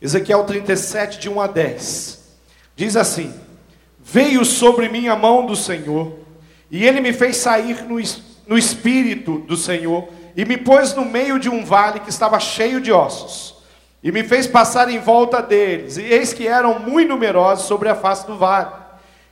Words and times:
Ezequiel 0.00 0.44
37, 0.44 1.18
de 1.18 1.28
1 1.28 1.40
a 1.40 1.46
10. 1.46 2.18
Diz 2.74 2.96
assim: 2.96 3.34
Veio 3.98 4.44
sobre 4.44 4.88
mim 4.88 5.08
a 5.08 5.16
mão 5.16 5.44
do 5.44 5.54
Senhor, 5.54 6.18
e 6.70 6.86
ele 6.86 7.00
me 7.00 7.12
fez 7.12 7.36
sair 7.36 7.84
no, 7.84 8.00
no 8.46 8.56
espírito 8.56 9.38
do 9.40 9.58
Senhor, 9.58 10.08
e 10.34 10.44
me 10.46 10.56
pôs 10.56 10.94
no 10.94 11.04
meio 11.04 11.38
de 11.38 11.50
um 11.50 11.64
vale 11.64 12.00
que 12.00 12.08
estava 12.08 12.40
cheio 12.40 12.80
de 12.80 12.90
ossos, 12.90 13.56
e 14.02 14.10
me 14.10 14.24
fez 14.24 14.46
passar 14.46 14.88
em 14.88 14.98
volta 14.98 15.42
deles, 15.42 15.98
e 15.98 16.02
eis 16.02 16.32
que 16.32 16.48
eram 16.48 16.78
muito 16.78 17.10
numerosos 17.10 17.66
sobre 17.66 17.90
a 17.90 17.94
face 17.94 18.26
do 18.26 18.38
vale, 18.38 18.70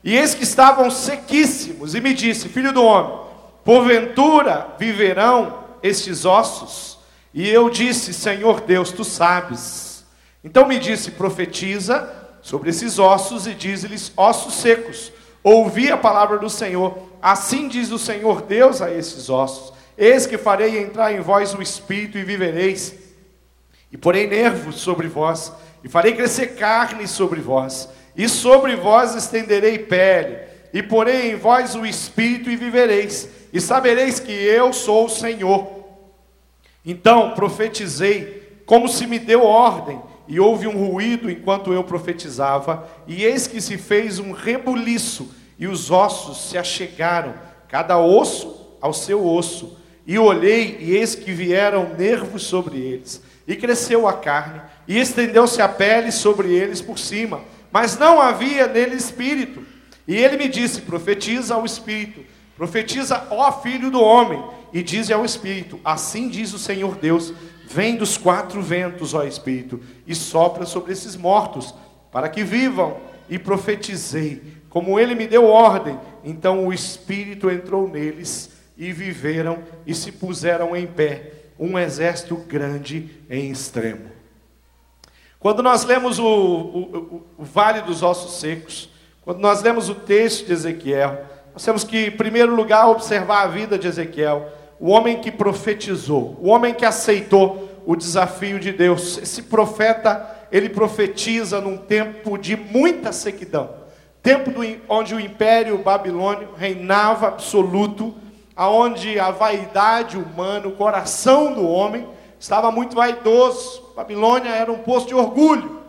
e 0.05 0.14
eis 0.14 0.35
que 0.35 0.45
estavam 0.45 0.91
sequíssimos, 0.91 1.95
e 1.95 2.00
me 2.03 2.12
disse: 2.12 2.46
Filho 2.46 2.75
do 2.75 2.85
homem, 2.85 3.19
porventura 3.64 4.75
viverão 4.79 5.64
estes 5.82 6.27
ossos? 6.27 6.98
E 7.32 7.48
eu 7.48 7.71
disse: 7.71 8.12
Senhor 8.12 8.61
Deus, 8.61 8.93
tu 8.93 9.03
sabes. 9.03 9.88
Então 10.43 10.66
me 10.66 10.79
disse: 10.79 11.12
Profetiza 11.12 12.12
sobre 12.42 12.70
esses 12.70 12.98
ossos 12.98 13.47
e 13.47 13.55
diz-lhes: 13.55 14.12
Ossos 14.16 14.55
secos, 14.55 15.12
ouvi 15.42 15.91
a 15.91 15.97
palavra 15.97 16.38
do 16.38 16.51
Senhor. 16.51 17.09
Assim 17.20 17.69
diz 17.69 17.91
o 17.91 17.98
Senhor 17.98 18.42
Deus 18.42 18.80
a 18.80 18.92
esses 18.92 19.28
ossos: 19.28 19.73
Eis 19.97 20.27
que 20.27 20.38
farei 20.38 20.78
entrar 20.78 21.12
em 21.12 21.20
vós 21.20 21.55
o 21.55 21.62
espírito 21.62 22.19
e 22.19 22.24
vivereis, 22.24 22.95
e 23.91 23.97
porei 23.97 24.27
nervos 24.27 24.77
sobre 24.77 25.09
vós, 25.09 25.52
e 25.83 25.88
farei 25.88 26.14
crescer 26.14 26.55
carne 26.55 27.06
sobre 27.09 27.41
vós, 27.41 27.89
e 28.16 28.28
sobre 28.28 28.77
vós 28.77 29.14
estenderei 29.14 29.78
pele, 29.78 30.39
e 30.73 30.83
porei 30.83 31.33
em 31.33 31.36
vós 31.36 31.75
o 31.75 31.84
espírito 31.84 32.50
e 32.50 32.56
vivereis, 32.56 33.28
e 33.52 33.61
sabereis 33.61 34.20
que 34.20 34.33
eu 34.33 34.73
sou 34.73 35.06
o 35.06 35.11
Senhor. 35.11 35.78
Então 36.84 37.33
profetizei, 37.33 38.62
como 38.64 38.89
se 38.89 39.06
me 39.06 39.19
deu 39.19 39.42
ordem, 39.42 40.00
e 40.28 40.38
houve 40.38 40.66
um 40.66 40.77
ruído 40.87 41.30
enquanto 41.30 41.73
eu 41.73 41.82
profetizava, 41.82 42.86
e 43.06 43.24
eis 43.24 43.47
que 43.47 43.61
se 43.61 43.78
fez 43.78 44.19
um 44.19 44.33
rebuliço, 44.33 45.34
e 45.58 45.66
os 45.66 45.91
ossos 45.91 46.50
se 46.50 46.58
achegaram, 46.58 47.34
cada 47.69 47.98
osso 47.98 48.77
ao 48.80 48.92
seu 48.92 49.27
osso. 49.27 49.77
E 50.06 50.19
olhei, 50.19 50.77
e 50.80 50.97
eis 50.97 51.14
que 51.14 51.33
vieram 51.33 51.94
nervos 51.98 52.42
sobre 52.42 52.78
eles, 52.78 53.22
e 53.47 53.56
cresceu 53.56 54.06
a 54.06 54.12
carne, 54.12 54.61
e 54.86 54.98
estendeu-se 54.98 55.61
a 55.62 55.69
pele 55.69 56.12
sobre 56.12 56.55
eles 56.55 56.81
por 56.81 56.98
cima, 56.98 57.41
mas 57.72 57.98
não 57.98 58.20
havia 58.20 58.66
nele 58.66 58.97
espírito. 58.97 59.62
E 60.06 60.14
ele 60.16 60.36
me 60.36 60.48
disse: 60.48 60.83
profetiza 60.83 61.55
ao 61.55 61.64
espírito, 61.64 62.20
profetiza, 62.56 63.27
ó 63.31 63.50
filho 63.60 63.91
do 63.91 64.00
homem, 64.00 64.42
e 64.72 64.83
diz 64.83 65.10
ao 65.10 65.25
espírito: 65.25 65.81
assim 65.84 66.28
diz 66.28 66.53
o 66.53 66.58
Senhor 66.58 66.97
Deus 66.97 67.33
Vem 67.70 67.97
dos 67.97 68.16
quatro 68.16 68.62
ventos, 68.62 69.12
ó 69.12 69.24
Espírito, 69.24 69.80
e 70.06 70.14
sopra 70.14 70.64
sobre 70.64 70.92
esses 70.92 71.16
mortos, 71.16 71.75
para 72.10 72.28
que 72.28 72.42
vivam. 72.42 72.97
E 73.28 73.38
profetizei, 73.38 74.42
como 74.70 74.98
ele 74.98 75.14
me 75.14 75.27
deu 75.27 75.44
ordem. 75.44 76.00
Então 76.25 76.66
o 76.66 76.72
Espírito 76.72 77.50
entrou 77.50 77.86
neles, 77.86 78.50
e 78.78 78.92
viveram 78.92 79.58
e 79.84 79.92
se 79.92 80.12
puseram 80.12 80.75
em 80.75 80.86
pé, 80.86 81.33
um 81.58 81.77
exército 81.77 82.36
grande 82.36 83.10
em 83.28 83.50
extremo. 83.50 84.12
Quando 85.41 85.62
nós 85.62 85.84
lemos 85.84 86.19
o, 86.19 86.25
o, 86.25 87.27
o 87.36 87.44
Vale 87.44 87.82
dos 87.82 88.03
Ossos 88.03 88.41
Secos, 88.41 88.88
quando 89.22 89.41
nós 89.41 89.60
lemos 89.62 89.88
o 89.88 89.94
texto 89.94 90.47
de 90.47 90.53
Ezequiel, 90.53 91.27
nós 91.53 91.64
temos 91.64 91.82
que, 91.82 92.06
em 92.06 92.10
primeiro 92.12 92.55
lugar, 92.55 92.88
observar 92.88 93.42
a 93.42 93.48
vida 93.48 93.77
de 93.77 93.88
Ezequiel 93.88 94.48
o 94.81 94.91
homem 94.91 95.21
que 95.21 95.31
profetizou, 95.31 96.37
o 96.41 96.48
homem 96.48 96.73
que 96.73 96.84
aceitou 96.84 97.69
o 97.84 97.97
desafio 97.97 98.61
de 98.61 98.73
Deus. 98.73 99.19
Esse 99.19 99.43
profeta, 99.43 100.47
ele 100.53 100.69
profetiza 100.69 101.61
num 101.61 101.77
tempo 101.77 102.39
de 102.39 102.57
muita 102.57 103.12
sequidão, 103.12 103.71
tempo 104.23 104.51
do, 104.51 104.61
onde 104.89 105.15
o 105.15 105.21
império 105.21 105.79
babilônio 105.79 106.51
reinava 106.56 107.29
absoluto, 107.29 108.15
aonde 108.55 109.19
a 109.19 109.31
vaidade 109.31 110.19
humana, 110.19 110.69
o 110.69 110.72
coração 110.72 111.55
do 111.55 111.67
homem 111.67 112.06
estava 112.38 112.71
muito 112.71 112.94
vaidoso. 112.94 113.83
Babilônia 113.97 114.50
era 114.50 114.71
um 114.71 114.78
posto 114.78 115.09
de 115.09 115.15
orgulho, 115.15 115.81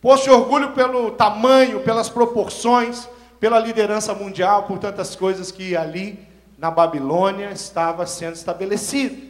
posto 0.00 0.24
de 0.24 0.30
orgulho 0.30 0.72
pelo 0.72 1.12
tamanho, 1.12 1.80
pelas 1.80 2.08
proporções, 2.08 3.08
pela 3.38 3.58
liderança 3.58 4.14
mundial, 4.14 4.64
por 4.64 4.78
tantas 4.78 5.14
coisas 5.16 5.50
que 5.50 5.76
ali 5.76 6.31
na 6.62 6.70
Babilônia 6.70 7.50
estava 7.50 8.06
sendo 8.06 8.34
estabelecido. 8.34 9.20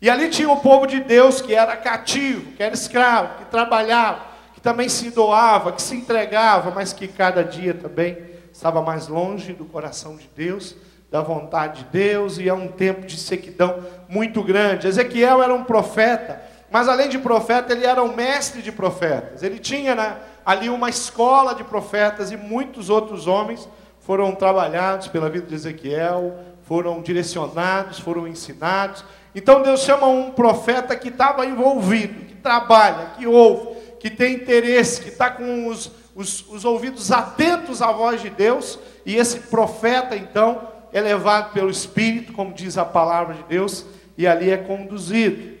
E 0.00 0.08
ali 0.08 0.28
tinha 0.28 0.48
o 0.48 0.60
povo 0.60 0.86
de 0.86 1.00
Deus 1.00 1.40
que 1.40 1.52
era 1.52 1.76
cativo, 1.76 2.52
que 2.52 2.62
era 2.62 2.72
escravo, 2.72 3.38
que 3.38 3.46
trabalhava, 3.46 4.20
que 4.54 4.60
também 4.60 4.88
se 4.88 5.10
doava, 5.10 5.72
que 5.72 5.82
se 5.82 5.96
entregava, 5.96 6.70
mas 6.70 6.92
que 6.92 7.08
cada 7.08 7.42
dia 7.42 7.74
também 7.74 8.16
estava 8.52 8.80
mais 8.80 9.08
longe 9.08 9.54
do 9.54 9.64
coração 9.64 10.16
de 10.16 10.30
Deus, 10.36 10.76
da 11.10 11.20
vontade 11.20 11.82
de 11.82 11.90
Deus, 11.90 12.38
e 12.38 12.48
é 12.48 12.54
um 12.54 12.68
tempo 12.68 13.04
de 13.04 13.18
sequidão 13.18 13.82
muito 14.08 14.40
grande. 14.40 14.86
Ezequiel 14.86 15.42
era 15.42 15.52
um 15.52 15.64
profeta, 15.64 16.40
mas 16.70 16.88
além 16.88 17.08
de 17.08 17.18
profeta, 17.18 17.72
ele 17.72 17.84
era 17.84 18.04
um 18.04 18.14
mestre 18.14 18.62
de 18.62 18.70
profetas. 18.70 19.42
Ele 19.42 19.58
tinha 19.58 19.96
né, 19.96 20.16
ali 20.44 20.68
uma 20.68 20.88
escola 20.88 21.56
de 21.56 21.64
profetas 21.64 22.30
e 22.30 22.36
muitos 22.36 22.88
outros 22.88 23.26
homens 23.26 23.68
foram 24.06 24.32
trabalhados 24.36 25.08
pela 25.08 25.28
vida 25.28 25.48
de 25.48 25.54
Ezequiel, 25.56 26.38
foram 26.62 27.02
direcionados, 27.02 27.98
foram 27.98 28.28
ensinados. 28.28 29.04
Então 29.34 29.62
Deus 29.62 29.80
chama 29.80 30.06
um 30.06 30.30
profeta 30.30 30.94
que 30.94 31.08
estava 31.08 31.44
envolvido, 31.44 32.24
que 32.24 32.36
trabalha, 32.36 33.10
que 33.18 33.26
ouve, 33.26 33.74
que 33.98 34.08
tem 34.08 34.34
interesse, 34.34 35.00
que 35.00 35.08
está 35.08 35.28
com 35.28 35.66
os, 35.66 35.90
os, 36.14 36.48
os 36.48 36.64
ouvidos 36.64 37.10
atentos 37.10 37.82
à 37.82 37.90
voz 37.90 38.22
de 38.22 38.30
Deus, 38.30 38.78
e 39.04 39.16
esse 39.16 39.40
profeta, 39.40 40.14
então, 40.16 40.68
é 40.92 41.00
levado 41.00 41.52
pelo 41.52 41.68
Espírito, 41.68 42.32
como 42.32 42.54
diz 42.54 42.78
a 42.78 42.84
palavra 42.84 43.34
de 43.34 43.42
Deus, 43.42 43.84
e 44.16 44.24
ali 44.24 44.50
é 44.50 44.56
conduzido. 44.56 45.56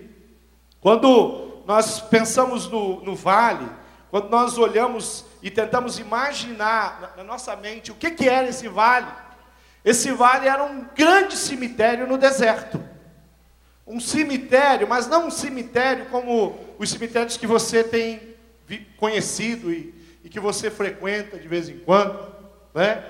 Quando 0.80 1.62
nós 1.66 1.98
pensamos 1.98 2.70
no, 2.70 3.02
no 3.02 3.16
vale, 3.16 3.68
quando 4.08 4.30
nós 4.30 4.56
olhamos 4.56 5.25
e 5.46 5.50
tentamos 5.50 6.00
imaginar 6.00 7.14
na 7.16 7.22
nossa 7.22 7.54
mente 7.54 7.92
o 7.92 7.94
que, 7.94 8.10
que 8.10 8.28
era 8.28 8.48
esse 8.48 8.66
vale, 8.66 9.06
esse 9.84 10.10
vale 10.10 10.48
era 10.48 10.64
um 10.64 10.84
grande 10.92 11.36
cemitério 11.36 12.04
no 12.04 12.18
deserto. 12.18 12.82
Um 13.86 14.00
cemitério, 14.00 14.88
mas 14.88 15.06
não 15.06 15.28
um 15.28 15.30
cemitério 15.30 16.06
como 16.06 16.58
os 16.80 16.90
cemitérios 16.90 17.36
que 17.36 17.46
você 17.46 17.84
tem 17.84 18.34
conhecido 18.96 19.72
e, 19.72 19.94
e 20.24 20.28
que 20.28 20.40
você 20.40 20.68
frequenta 20.68 21.38
de 21.38 21.46
vez 21.46 21.68
em 21.68 21.78
quando. 21.78 22.18
Né? 22.74 23.04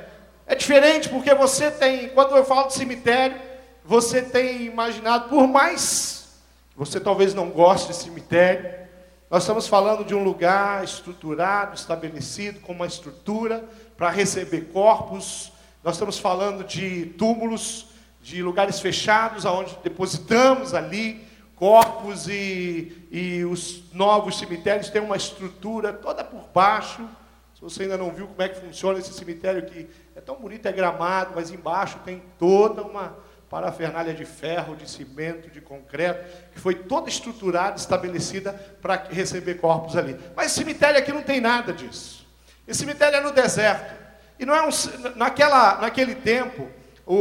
É 0.46 0.54
diferente 0.54 1.08
porque 1.08 1.34
você 1.34 1.70
tem, 1.70 2.10
quando 2.10 2.36
eu 2.36 2.44
falo 2.44 2.66
de 2.66 2.74
cemitério, 2.74 3.40
você 3.82 4.20
tem 4.20 4.66
imaginado, 4.66 5.30
por 5.30 5.48
mais 5.48 6.36
que 6.70 6.76
você 6.76 7.00
talvez 7.00 7.32
não 7.32 7.48
goste 7.48 7.92
de 7.92 7.96
cemitério, 7.96 8.85
nós 9.28 9.42
estamos 9.42 9.66
falando 9.66 10.04
de 10.04 10.14
um 10.14 10.22
lugar 10.22 10.84
estruturado, 10.84 11.74
estabelecido, 11.74 12.60
com 12.60 12.72
uma 12.72 12.86
estrutura 12.86 13.64
para 13.96 14.08
receber 14.08 14.72
corpos. 14.72 15.52
Nós 15.82 15.96
estamos 15.96 16.16
falando 16.16 16.62
de 16.62 17.06
túmulos, 17.18 17.88
de 18.22 18.40
lugares 18.40 18.78
fechados, 18.78 19.44
onde 19.44 19.76
depositamos 19.82 20.74
ali 20.74 21.26
corpos 21.56 22.28
e, 22.28 23.08
e 23.10 23.44
os 23.44 23.92
novos 23.92 24.38
cemitérios 24.38 24.90
têm 24.90 25.02
uma 25.02 25.16
estrutura 25.16 25.92
toda 25.92 26.22
por 26.22 26.48
baixo. 26.54 27.04
Se 27.52 27.60
você 27.60 27.82
ainda 27.82 27.96
não 27.96 28.12
viu 28.12 28.28
como 28.28 28.42
é 28.42 28.48
que 28.48 28.60
funciona 28.60 29.00
esse 29.00 29.12
cemitério 29.12 29.66
que 29.66 29.88
é 30.14 30.20
tão 30.20 30.36
bonito, 30.36 30.66
é 30.66 30.72
gramado, 30.72 31.32
mas 31.34 31.50
embaixo 31.50 31.98
tem 32.04 32.22
toda 32.38 32.82
uma 32.82 33.16
parafernália 33.48 34.12
de 34.12 34.24
ferro, 34.24 34.74
de 34.74 34.88
cimento, 34.90 35.50
de 35.50 35.60
concreto, 35.60 36.24
que 36.52 36.58
foi 36.58 36.74
toda 36.74 37.08
estruturada, 37.08 37.76
estabelecida 37.76 38.52
para 38.82 39.06
receber 39.10 39.54
corpos 39.56 39.96
ali. 39.96 40.16
Mas 40.34 40.46
esse 40.46 40.56
cemitério 40.56 40.98
aqui 40.98 41.12
não 41.12 41.22
tem 41.22 41.40
nada 41.40 41.72
disso. 41.72 42.26
Esse 42.66 42.80
cemitério 42.80 43.18
é 43.18 43.20
no 43.20 43.32
deserto. 43.32 43.94
E 44.38 44.44
não 44.44 44.54
é 44.54 44.66
um, 44.66 44.70
naquela, 45.14 45.80
naquele 45.80 46.14
tempo, 46.14 46.68
o, 47.06 47.14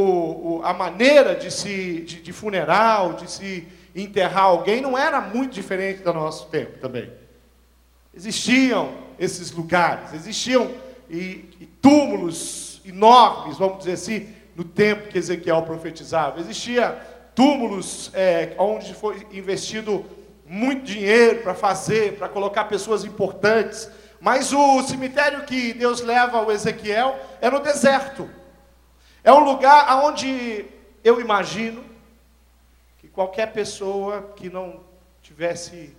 o, 0.57 0.61
a 0.63 0.73
maneira 0.73 1.35
de 1.35 1.51
se 1.51 2.01
de, 2.01 2.21
de 2.21 2.33
funeral, 2.33 3.13
de 3.13 3.29
se 3.29 3.67
enterrar 3.95 4.45
alguém, 4.45 4.81
não 4.81 4.97
era 4.97 5.21
muito 5.21 5.53
diferente 5.53 6.01
do 6.01 6.13
nosso 6.13 6.47
tempo 6.47 6.79
também. 6.79 7.11
Existiam 8.13 8.93
esses 9.19 9.51
lugares, 9.51 10.13
existiam 10.13 10.71
e, 11.09 11.45
e 11.59 11.69
túmulos 11.81 12.81
enormes, 12.85 13.57
vamos 13.57 13.79
dizer 13.79 13.93
assim, 13.93 14.27
no 14.55 14.63
tempo 14.63 15.09
que 15.09 15.17
Ezequiel 15.17 15.61
profetizava. 15.63 16.39
Existia 16.39 16.91
túmulos 17.35 18.09
é, 18.13 18.55
onde 18.57 18.93
foi 18.93 19.27
investido 19.31 20.05
muito 20.45 20.83
dinheiro 20.83 21.41
para 21.41 21.53
fazer, 21.53 22.17
para 22.17 22.29
colocar 22.29 22.65
pessoas 22.65 23.03
importantes. 23.03 23.89
Mas 24.21 24.53
o 24.53 24.81
cemitério 24.83 25.43
que 25.43 25.73
Deus 25.73 26.01
leva 26.01 26.37
ao 26.37 26.51
Ezequiel 26.51 27.19
é 27.41 27.49
no 27.49 27.59
deserto. 27.59 28.29
É 29.23 29.31
um 29.33 29.43
lugar 29.43 30.03
onde 30.05 30.65
eu 31.03 31.19
imagino 31.19 31.83
que 32.97 33.07
qualquer 33.07 33.51
pessoa 33.51 34.33
que 34.35 34.49
não 34.49 34.79
tivesse 35.21 35.95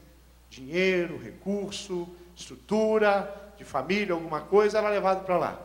dinheiro, 0.48 1.20
recurso, 1.22 2.08
estrutura, 2.34 3.32
de 3.58 3.64
família, 3.64 4.14
alguma 4.14 4.40
coisa, 4.40 4.78
era 4.78 4.88
levado 4.88 5.24
para 5.24 5.36
lá. 5.36 5.60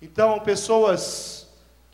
Então, 0.00 0.38
pessoas 0.40 1.43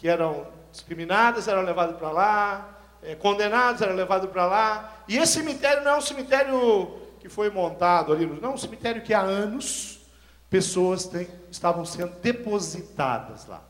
que 0.01 0.09
eram 0.09 0.47
discriminadas 0.73 1.47
eram 1.47 1.61
levadas 1.61 1.99
para 1.99 2.11
lá, 2.11 2.79
é, 3.03 3.15
condenados 3.15 3.83
eram 3.83 3.95
levados 3.95 4.31
para 4.31 4.47
lá. 4.47 5.03
E 5.07 5.19
esse 5.19 5.35
cemitério 5.35 5.85
não 5.85 5.93
é 5.93 5.99
um 5.99 6.01
cemitério 6.01 6.99
que 7.21 7.29
foi 7.29 7.51
montado 7.51 8.11
ali, 8.11 8.25
não, 8.25 8.53
é 8.53 8.55
um 8.55 8.57
cemitério 8.57 9.03
que 9.03 9.13
há 9.13 9.21
anos 9.21 10.01
pessoas 10.49 11.05
têm, 11.05 11.29
estavam 11.51 11.85
sendo 11.85 12.19
depositadas 12.21 13.47
lá. 13.47 13.63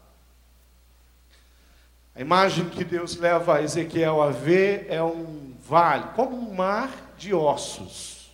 A 2.14 2.20
imagem 2.20 2.68
que 2.68 2.84
Deus 2.84 3.16
leva 3.16 3.60
Ezequiel 3.60 4.22
a 4.22 4.30
ver 4.30 4.86
é 4.88 5.02
um 5.02 5.56
vale, 5.60 6.12
como 6.14 6.36
um 6.36 6.54
mar 6.54 6.92
de 7.18 7.34
ossos. 7.34 8.30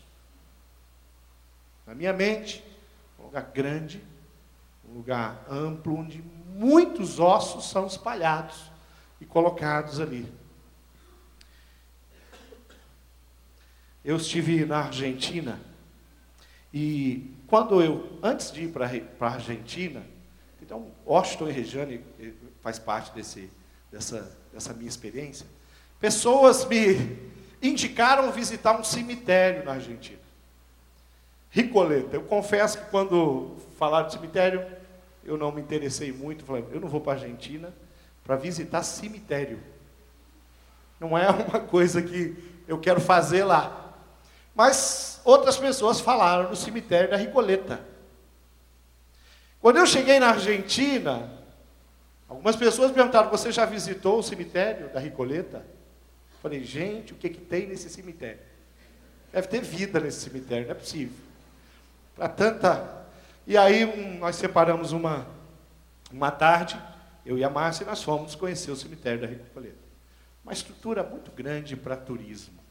Na 1.87 1.95
minha 1.95 2.13
mente, 2.13 2.63
um 3.19 3.23
lugar 3.25 3.51
grande, 3.55 4.05
um 4.87 4.99
lugar 4.99 5.47
amplo, 5.51 5.97
onde 5.97 6.23
muitos 6.56 7.20
ossos 7.20 7.69
são 7.69 7.87
espalhados 7.87 8.70
e 9.20 9.26
colocados 9.26 10.00
ali. 10.00 10.26
Eu 14.03 14.17
estive 14.17 14.64
na 14.64 14.79
Argentina 14.79 15.61
e 16.73 17.35
quando 17.47 17.82
eu, 17.82 18.19
antes 18.23 18.50
de 18.50 18.64
ir 18.64 18.73
para 18.73 18.87
a 19.20 19.32
Argentina, 19.32 20.03
então 20.62 20.91
Washington 21.05 21.49
e 21.49 21.53
Regiane 21.53 22.00
eh, 22.19 22.32
faz 22.62 22.79
parte 22.79 23.14
desse, 23.14 23.50
dessa, 23.93 24.37
dessa 24.52 24.73
minha 24.73 24.88
experiência, 24.88 25.47
pessoas 26.00 26.64
me 26.64 27.19
indicaram 27.62 28.32
visitar 28.32 28.79
um 28.79 28.85
cemitério 28.85 29.64
na 29.64 29.73
Argentina. 29.73 30.19
Ricoleta. 31.50 32.17
Eu 32.17 32.23
confesso 32.23 32.79
que 32.79 32.91
quando 32.91 33.56
falaram 33.79 34.06
de 34.09 34.14
cemitério, 34.14 34.64
eu 35.26 35.37
não 35.37 35.52
me 35.52 35.61
interessei 35.61 36.12
muito. 36.12 36.44
Falei, 36.44 36.64
eu 36.70 36.81
não 36.81 36.88
vou 36.88 37.00
para 37.00 37.12
a 37.12 37.14
Argentina 37.17 37.75
para 38.25 38.37
visitar 38.37 38.82
cemitério. 38.82 39.61
Não 40.99 41.17
é 41.17 41.28
uma 41.31 41.61
coisa 41.61 42.02
que 42.02 42.37
eu 42.67 42.78
quero 42.78 43.00
fazer 43.00 43.44
lá. 43.44 43.94
Mas 44.55 45.20
outras 45.25 45.56
pessoas 45.56 46.00
falaram 46.00 46.49
no 46.49 46.56
cemitério 46.56 47.11
da 47.11 47.17
Ricoleta. 47.17 47.81
Quando 49.61 49.76
eu 49.76 49.87
cheguei 49.87 50.19
na 50.19 50.28
Argentina, 50.28 51.31
algumas 52.28 52.56
pessoas 52.56 52.90
perguntaram: 52.90 53.31
Você 53.31 53.52
já 53.52 53.67
visitou 53.67 54.19
o 54.19 54.23
cemitério 54.23 54.88
da 54.88 55.00
Ricoleta? 55.00 55.58
Eu 55.58 56.40
falei: 56.43 56.64
Gente, 56.64 57.12
o 57.12 57.17
que, 57.17 57.28
que 57.28 57.40
tem 57.40 57.67
nesse 57.67 57.90
cemitério? 57.90 58.40
Deve 59.32 59.49
ter 59.49 59.61
vida 59.61 60.00
nesse 60.00 60.20
cemitério, 60.20 60.64
não 60.64 60.73
é 60.73 60.75
possível. 60.75 61.17
Para 62.14 62.28
tanta. 62.28 63.06
E 63.47 63.57
aí 63.57 64.19
nós 64.19 64.37
separamos 64.37 64.93
uma, 64.93 65.27
uma 66.11 66.31
tarde, 66.31 66.81
eu 67.25 67.39
e 67.39 67.45
a 67.45 67.51
Márcia, 67.51 67.85
e 67.85 67.87
nós 67.87 68.03
fomos 68.03 68.35
conhecer 68.35 68.71
o 68.71 68.77
cemitério 68.77 69.21
da 69.21 69.27
Ricoleta. 69.27 69.87
Uma 70.43 70.53
estrutura 70.53 71.03
muito 71.03 71.31
grande 71.31 71.77
para 71.77 71.97
turismo 71.97 72.67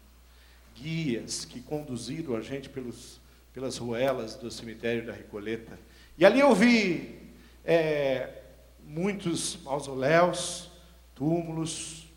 guias 0.76 1.46
que 1.46 1.62
conduziram 1.62 2.36
a 2.36 2.42
gente 2.42 2.70
pelos, 2.70 3.20
pelas 3.54 3.78
ruelas 3.78 4.36
do 4.36 4.52
cemitério 4.52 5.06
da 5.06 5.14
Recoleta. 5.14 5.80
E 6.18 6.26
ali 6.26 6.40
eu 6.40 6.54
vi 6.54 7.18
é, 7.64 8.42
muitos 8.84 9.58
mausoléus, 9.64 10.70
túmulos, 11.16 12.08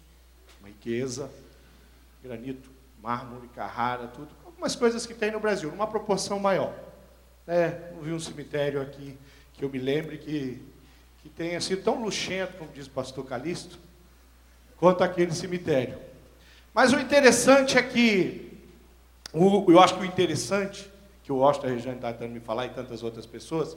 uma 0.58 0.68
riqueza, 0.68 1.30
granito, 2.22 2.68
mármore, 3.00 3.48
carrara, 3.48 4.08
tudo. 4.08 4.28
Algumas 4.44 4.74
coisas 4.74 5.06
que 5.06 5.14
tem 5.14 5.30
no 5.30 5.40
Brasil, 5.40 5.70
numa 5.70 5.86
proporção 5.86 6.40
maior. 6.40 6.74
É, 7.48 7.92
não 7.94 8.02
vi 8.02 8.12
um 8.12 8.20
cemitério 8.20 8.78
aqui 8.78 9.16
que 9.54 9.64
eu 9.64 9.70
me 9.70 9.78
lembre 9.78 10.18
que, 10.18 10.62
que 11.22 11.30
tenha 11.30 11.58
sido 11.62 11.82
tão 11.82 12.02
luxento, 12.02 12.58
como 12.58 12.70
diz 12.72 12.86
o 12.86 12.90
pastor 12.90 13.24
Calixto, 13.24 13.78
quanto 14.76 15.02
aquele 15.02 15.32
cemitério. 15.32 15.98
Mas 16.74 16.92
o 16.92 17.00
interessante 17.00 17.78
é 17.78 17.82
que 17.82 18.52
o, 19.32 19.70
eu 19.70 19.80
acho 19.80 19.94
que 19.94 20.02
o 20.02 20.04
interessante, 20.04 20.90
que 21.24 21.32
o 21.32 21.36
Washington 21.36 21.68
Regiane 21.68 21.96
está 21.96 22.12
tentando 22.12 22.32
me 22.32 22.40
falar 22.40 22.66
e 22.66 22.70
tantas 22.70 23.02
outras 23.02 23.24
pessoas, 23.24 23.76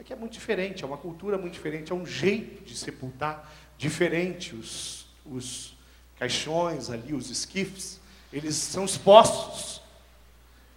é 0.00 0.04
que 0.04 0.12
é 0.12 0.16
muito 0.16 0.32
diferente, 0.32 0.82
é 0.82 0.86
uma 0.86 0.98
cultura 0.98 1.38
muito 1.38 1.52
diferente, 1.54 1.92
é 1.92 1.94
um 1.94 2.04
jeito 2.04 2.64
de 2.64 2.76
sepultar 2.76 3.52
diferente. 3.78 4.54
Os, 4.54 5.06
os 5.24 5.76
caixões 6.18 6.90
ali, 6.90 7.14
os 7.14 7.30
esquifes, 7.30 8.00
eles 8.32 8.56
são 8.56 8.84
expostos. 8.84 9.81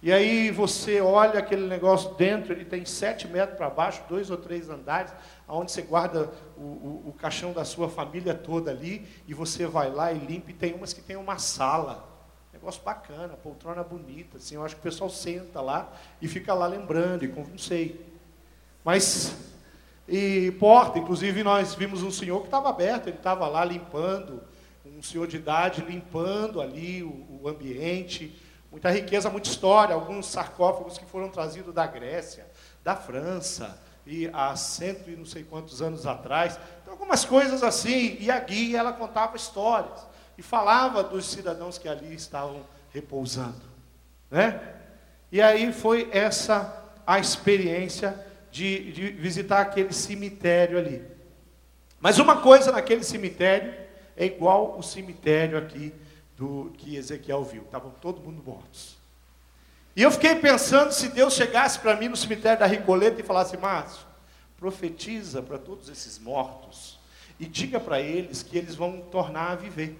E 0.02 0.12
aí 0.12 0.50
você 0.50 1.00
olha 1.00 1.38
aquele 1.38 1.66
negócio 1.66 2.14
dentro, 2.14 2.52
ele 2.52 2.64
tem 2.64 2.84
sete 2.84 3.26
metros 3.26 3.56
para 3.56 3.70
baixo, 3.70 4.02
dois 4.08 4.30
ou 4.30 4.36
três 4.36 4.68
andares, 4.68 5.12
onde 5.48 5.72
você 5.72 5.82
guarda 5.82 6.30
o, 6.56 6.60
o, 6.60 7.02
o 7.08 7.12
caixão 7.18 7.52
da 7.52 7.64
sua 7.64 7.88
família 7.88 8.34
toda 8.34 8.70
ali, 8.70 9.06
e 9.26 9.34
você 9.34 9.66
vai 9.66 9.90
lá 9.90 10.12
e 10.12 10.18
limpa, 10.18 10.50
e 10.50 10.54
tem 10.54 10.74
umas 10.74 10.92
que 10.92 11.00
tem 11.00 11.16
uma 11.16 11.38
sala 11.38 12.16
Negócio 12.56 12.82
bacana, 12.82 13.34
poltrona 13.34 13.84
bonita, 13.84 14.38
assim, 14.38 14.54
eu 14.54 14.64
acho 14.64 14.74
que 14.76 14.80
o 14.80 14.82
pessoal 14.82 15.10
senta 15.10 15.60
lá 15.60 15.92
e 16.22 16.26
fica 16.26 16.54
lá 16.54 16.66
lembrando, 16.66 17.22
e 17.22 17.28
não 17.28 17.58
sei. 17.58 18.00
Mas, 18.82 19.36
e 20.08 20.50
porta, 20.58 20.98
inclusive 20.98 21.44
nós 21.44 21.74
vimos 21.74 22.02
um 22.02 22.10
senhor 22.10 22.40
que 22.40 22.46
estava 22.46 22.70
aberto, 22.70 23.08
ele 23.08 23.18
estava 23.18 23.46
lá 23.46 23.62
limpando, 23.62 24.42
um 24.86 25.02
senhor 25.02 25.26
de 25.26 25.36
idade 25.36 25.82
limpando 25.82 26.58
ali 26.58 27.02
o, 27.02 27.40
o 27.42 27.46
ambiente, 27.46 28.34
muita 28.76 28.90
riqueza, 28.90 29.30
muita 29.30 29.48
história, 29.48 29.94
alguns 29.94 30.26
sarcófagos 30.26 30.98
que 30.98 31.06
foram 31.06 31.30
trazidos 31.30 31.72
da 31.72 31.86
Grécia, 31.86 32.46
da 32.84 32.94
França, 32.94 33.80
e 34.04 34.28
há 34.34 34.54
cento 34.54 35.08
e 35.08 35.16
não 35.16 35.24
sei 35.24 35.44
quantos 35.44 35.80
anos 35.80 36.04
atrás. 36.06 36.60
Então, 36.82 36.92
algumas 36.92 37.24
coisas 37.24 37.62
assim, 37.62 38.18
e 38.20 38.30
a 38.30 38.38
guia, 38.38 38.80
ela 38.80 38.92
contava 38.92 39.34
histórias 39.34 40.06
e 40.36 40.42
falava 40.42 41.02
dos 41.02 41.24
cidadãos 41.24 41.78
que 41.78 41.88
ali 41.88 42.14
estavam 42.14 42.66
repousando, 42.92 43.62
né? 44.30 44.60
E 45.32 45.40
aí 45.40 45.72
foi 45.72 46.10
essa 46.12 46.84
a 47.06 47.18
experiência 47.18 48.14
de, 48.50 48.92
de 48.92 49.10
visitar 49.12 49.62
aquele 49.62 49.94
cemitério 49.94 50.76
ali. 50.76 51.02
Mas 51.98 52.18
uma 52.18 52.42
coisa 52.42 52.70
naquele 52.70 53.02
cemitério 53.02 53.74
é 54.14 54.26
igual 54.26 54.78
o 54.78 54.82
cemitério 54.82 55.56
aqui 55.56 55.94
do 56.36 56.72
que 56.76 56.96
Ezequiel 56.96 57.44
viu. 57.44 57.62
Estavam 57.62 57.90
todo 58.00 58.20
mundo 58.20 58.42
mortos. 58.44 58.96
E 59.94 60.02
eu 60.02 60.10
fiquei 60.10 60.34
pensando 60.34 60.92
se 60.92 61.08
Deus 61.08 61.34
chegasse 61.34 61.78
para 61.78 61.96
mim 61.96 62.08
no 62.08 62.16
cemitério 62.16 62.58
da 62.58 62.66
Ricoleta 62.66 63.20
e 63.20 63.24
falasse, 63.24 63.56
Márcio, 63.56 64.06
profetiza 64.58 65.42
para 65.42 65.58
todos 65.58 65.88
esses 65.88 66.18
mortos 66.18 66.98
e 67.40 67.46
diga 67.46 67.80
para 67.80 68.00
eles 68.00 68.42
que 68.42 68.58
eles 68.58 68.74
vão 68.74 69.00
tornar 69.00 69.52
a 69.52 69.54
viver. 69.54 69.98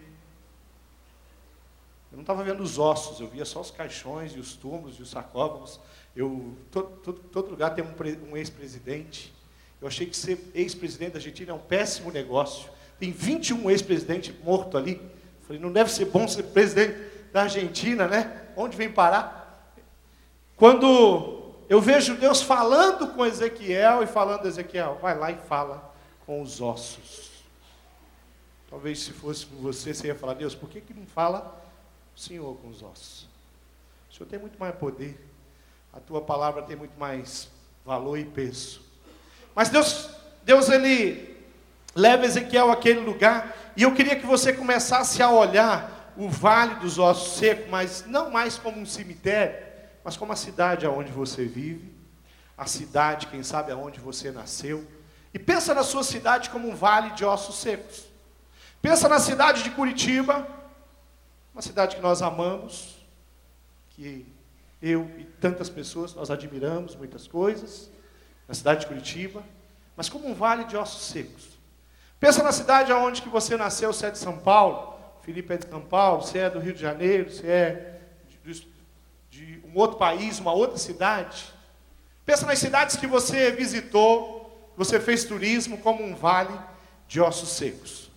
Eu 2.12 2.16
não 2.16 2.23
estava 2.23 2.45
vendo 2.45 2.62
os 2.62 2.78
ossos, 2.78 3.21
eu 3.21 3.28
via 3.28 3.45
só 3.45 3.61
os 3.61 3.71
caixões 3.71 4.33
e 4.33 4.38
os 4.38 4.55
túmulos 4.55 4.99
e 4.99 5.02
os 5.02 5.11
sarcófagos. 5.11 5.81
Eu, 6.14 6.57
todo, 6.71 6.88
todo, 6.99 7.21
todo 7.31 7.50
lugar 7.50 7.75
tem 7.75 7.85
um, 7.85 8.31
um 8.31 8.37
ex-presidente. 8.37 9.35
Eu 9.81 9.88
achei 9.88 10.07
que 10.07 10.16
ser 10.16 10.38
ex-presidente 10.55 11.12
da 11.12 11.19
Argentina 11.19 11.52
é 11.52 11.55
um 11.55 11.59
péssimo 11.59 12.11
negócio. 12.11 12.71
Tem 12.99 13.12
21 13.12 13.71
ex-presidentes 13.71 14.35
mortos 14.43 14.75
ali. 14.81 15.00
Falei, 15.47 15.62
não 15.62 15.73
deve 15.73 15.91
ser 15.91 16.07
bom 16.07 16.26
ser 16.26 16.43
presidente 16.45 16.99
da 17.33 17.43
Argentina, 17.43 18.09
né? 18.09 18.49
Onde 18.57 18.76
vem 18.76 18.91
parar? 18.91 19.73
Quando 20.57 21.53
eu 21.69 21.81
vejo 21.81 22.17
Deus 22.17 22.43
falando 22.43 23.09
com 23.09 23.25
Ezequiel 23.25 24.03
e 24.03 24.07
falando, 24.07 24.47
Ezequiel, 24.47 24.99
vai 25.00 25.17
lá 25.17 25.31
e 25.31 25.37
fala 25.37 25.95
com 26.25 26.43
os 26.43 26.61
ossos. 26.61 27.31
Talvez 28.69 29.00
se 29.00 29.12
fosse 29.12 29.47
você, 29.47 29.95
você 29.95 30.09
ia 30.09 30.15
falar, 30.15 30.35
Deus, 30.35 30.55
por 30.55 30.69
que, 30.69 30.81
que 30.81 30.93
não 30.93 31.07
fala 31.07 31.62
o 32.17 32.19
Senhor 32.19 32.57
com 32.57 32.69
os 32.69 32.83
ossos. 32.83 33.29
O 34.11 34.15
Senhor 34.15 34.29
tem 34.29 34.38
muito 34.38 34.59
mais 34.59 34.75
poder. 34.75 35.21
A 35.93 36.00
tua 36.00 36.21
palavra 36.21 36.62
tem 36.62 36.75
muito 36.75 36.99
mais 36.99 37.49
valor 37.85 38.19
e 38.19 38.25
peso. 38.25 38.81
Mas 39.55 39.69
Deus, 39.69 40.11
Deus 40.43 40.69
ele 40.69 41.37
leva 41.95 42.25
Ezequiel 42.25 42.71
àquele 42.71 43.00
lugar 43.00 43.66
e 43.76 43.83
eu 43.83 43.95
queria 43.95 44.16
que 44.16 44.25
você 44.25 44.52
começasse 44.52 45.23
a 45.23 45.30
olhar 45.30 46.14
o 46.16 46.28
vale 46.30 46.76
dos 46.76 46.99
ossos 46.99 47.37
secos, 47.37 47.68
mas 47.68 48.06
não 48.06 48.30
mais 48.30 48.56
como 48.56 48.80
um 48.80 48.87
cemitério, 48.87 49.66
mas 50.02 50.16
como 50.16 50.33
a 50.33 50.37
cidade 50.37 50.87
aonde 50.87 51.12
você 51.12 51.45
vive, 51.45 51.92
a 52.56 52.66
cidade, 52.66 53.26
quem 53.26 53.42
sabe, 53.42 53.71
aonde 53.71 54.00
você 54.00 54.30
nasceu. 54.30 54.87
E 55.35 55.38
pensa 55.38 55.75
na 55.75 55.83
sua 55.83 56.02
cidade 56.02 56.49
como 56.49 56.71
um 56.71 56.75
vale 56.75 57.11
de 57.11 57.25
ossos 57.25 57.56
secos. 57.56 58.06
Pensa 58.80 59.09
na 59.09 59.18
cidade 59.18 59.62
de 59.62 59.71
Curitiba, 59.71 60.47
uma 61.52 61.61
cidade 61.61 61.97
que 61.97 62.02
nós 62.02 62.23
amamos, 62.23 62.97
que 63.90 64.26
eu 64.80 65.11
e 65.18 65.25
tantas 65.25 65.68
pessoas 65.68 66.14
nós 66.14 66.30
admiramos 66.30 66.97
muitas 66.97 67.28
coisas, 67.28 67.90
na 68.49 68.54
cidade 68.54 68.80
de 68.80 68.87
Curitiba, 68.87 69.42
mas 69.97 70.09
como 70.09 70.28
um 70.28 70.35
vale 70.35 70.64
de 70.64 70.76
ossos 70.76 71.09
secos. 71.09 71.56
Pensa 72.19 72.43
na 72.43 72.53
cidade 72.53 72.93
onde 72.93 73.23
que 73.23 73.29
você 73.29 73.57
nasceu, 73.57 73.93
se 73.93 74.07
é 74.07 74.11
de 74.11 74.19
São 74.19 74.39
Paulo, 74.39 74.95
Felipe 75.23 75.53
é 75.53 75.57
de 75.57 75.69
São 75.69 75.81
Paulo, 75.81 76.23
se 76.23 76.39
é 76.39 76.49
do 76.49 76.59
Rio 76.59 76.73
de 76.73 76.81
Janeiro, 76.81 77.31
se 77.31 77.47
é 77.47 77.99
de, 78.45 78.67
de 79.31 79.61
um 79.67 79.77
outro 79.79 79.99
país, 79.99 80.39
uma 80.39 80.53
outra 80.53 80.79
cidade. 80.79 81.53
Pensa 82.25 82.47
nas 82.47 82.59
cidades 82.59 82.97
que 82.97 83.07
você 83.07 83.51
visitou, 83.51 84.71
você 84.77 84.99
fez 84.99 85.25
turismo 85.25 85.79
como 85.79 86.03
um 86.03 86.15
vale 86.15 86.57
de 87.09 87.21
ossos 87.21 87.51
secos. 87.51 88.11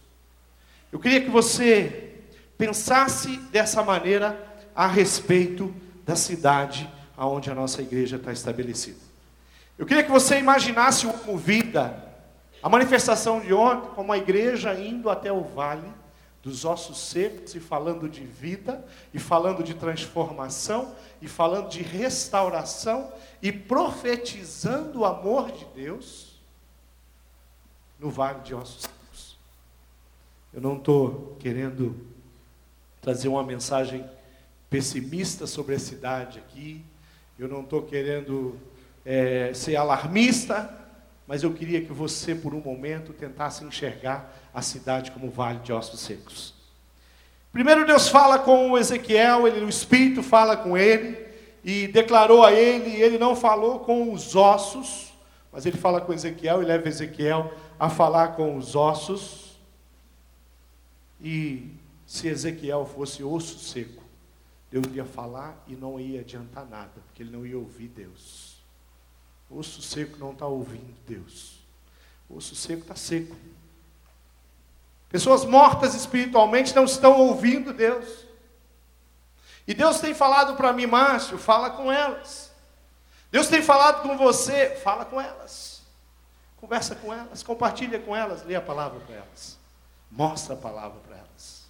Eu 0.92 1.00
queria 1.00 1.22
que 1.22 1.30
você 1.30 2.16
pensasse 2.58 3.38
dessa 3.52 3.84
maneira 3.84 4.38
a 4.76 4.88
respeito 4.88 5.74
da 6.06 6.16
cidade 6.16 6.90
aonde 7.16 7.52
a 7.52 7.56
nossa 7.56 7.82
igreja 7.82 8.16
está 8.16 8.32
estabelecida. 8.32 9.00
Eu 9.78 9.86
queria 9.86 10.04
que 10.04 10.12
você 10.12 10.40
imaginasse 10.40 11.06
como 11.06 11.38
vida, 11.38 12.09
a 12.62 12.70
manifestação 12.70 13.40
de 13.40 13.54
ontem, 13.54 13.90
como 13.96 14.12
a 14.12 14.18
igreja 14.18 14.74
indo 14.74 15.10
até 15.10 15.32
o 15.32 15.42
vale 15.42 15.88
dos 16.42 16.66
ossos 16.66 16.98
secos 16.98 17.54
e 17.56 17.60
falando 17.60 18.08
de 18.08 18.24
vida, 18.24 18.84
e 19.14 19.20
falando 19.20 19.64
de 19.64 19.74
transformação, 19.74 20.96
e 21.22 21.28
falando 21.28 21.70
de 21.70 21.82
restauração, 21.82 23.12
e 23.42 23.52
profetizando 23.52 25.00
o 25.00 25.06
amor 25.06 25.52
de 25.52 25.66
Deus 25.76 26.40
no 28.00 28.10
vale 28.10 28.40
de 28.42 28.56
ossos 28.56 28.84
secos. 28.84 29.38
Eu 30.54 30.62
não 30.62 30.78
estou 30.78 31.36
querendo 31.40 31.96
trazer 33.02 33.28
uma 33.28 33.44
mensagem 33.44 34.10
pessimista 34.70 35.46
sobre 35.46 35.76
a 35.76 35.80
cidade 35.80 36.40
aqui, 36.40 36.84
eu 37.38 37.48
não 37.48 37.62
estou 37.62 37.82
querendo 37.84 38.58
é, 39.06 39.54
ser 39.54 39.76
alarmista, 39.76 40.79
mas 41.30 41.44
eu 41.44 41.54
queria 41.54 41.80
que 41.80 41.94
você, 41.94 42.34
por 42.34 42.56
um 42.56 42.60
momento, 42.60 43.14
tentasse 43.14 43.64
enxergar 43.64 44.36
a 44.52 44.64
cidade 44.64 45.12
como 45.12 45.30
vale 45.30 45.60
de 45.60 45.72
ossos 45.72 46.00
secos. 46.00 46.56
Primeiro 47.52 47.86
Deus 47.86 48.08
fala 48.10 48.40
com 48.40 48.76
Ezequiel, 48.76 49.48
ele, 49.48 49.64
o 49.64 49.70
Espírito 49.70 50.24
fala 50.24 50.58
com 50.58 50.76
ele 50.76 51.24
e 51.64 51.88
declarou 51.88 52.44
a 52.44 52.52
ele, 52.52 53.00
ele 53.00 53.20
não 53.20 53.36
falou 53.36 53.82
com 53.82 54.12
os 54.12 54.36
ossos, 54.36 55.14
mas 55.52 55.68
ele 55.68 55.78
fala 55.78 56.02
com 56.02 56.12
Ezequiel 56.12 56.64
e 56.64 56.66
leva 56.66 56.88
Ezequiel 56.88 57.54
a 57.80 57.92
falar 57.92 58.30
com 58.30 58.58
os 58.58 58.76
ossos. 58.76 59.60
E 61.22 61.76
se 62.08 62.28
Ezequiel 62.28 62.88
fosse 62.88 63.24
osso 63.24 63.60
seco, 63.60 64.04
Deus 64.72 64.88
ia 64.96 65.06
falar 65.06 65.64
e 65.68 65.76
não 65.76 66.00
ia 66.00 66.22
adiantar 66.22 66.68
nada, 66.68 66.94
porque 67.06 67.22
ele 67.22 67.30
não 67.30 67.46
ia 67.46 67.60
ouvir 67.60 67.90
Deus. 67.90 68.49
Osso 69.50 69.82
seco 69.82 70.18
não 70.18 70.32
está 70.32 70.46
ouvindo 70.46 70.96
Deus. 71.08 71.60
Osso 72.30 72.56
seco 72.56 72.82
está 72.82 72.96
seco. 72.96 73.36
Pessoas 75.10 75.44
mortas 75.44 75.96
espiritualmente 75.96 76.76
não 76.76 76.86
estão 76.86 77.20
ouvindo 77.20 77.74
Deus. 77.74 78.26
E 79.68 79.74
Deus 79.74 80.00
tem 80.00 80.14
falado 80.14 80.56
para 80.56 80.72
mim, 80.72 80.86
Márcio, 80.86 81.38
fala 81.38 81.72
com 81.72 81.92
elas. 81.92 82.52
Deus 83.32 83.48
tem 83.48 83.62
falado 83.62 84.04
com 84.04 84.18
você, 84.18 84.76
fala 84.84 85.06
com 85.06 85.20
elas. 85.20 85.82
Conversa 86.58 86.96
com 86.96 87.14
elas, 87.14 87.42
compartilha 87.42 88.00
com 88.00 88.16
elas, 88.16 88.44
lê 88.44 88.56
a 88.56 88.62
palavra 88.62 89.00
para 89.00 89.16
elas. 89.16 89.58
Mostra 90.12 90.56
a 90.56 90.58
palavra 90.58 91.00
para 91.00 91.18
elas. 91.18 91.64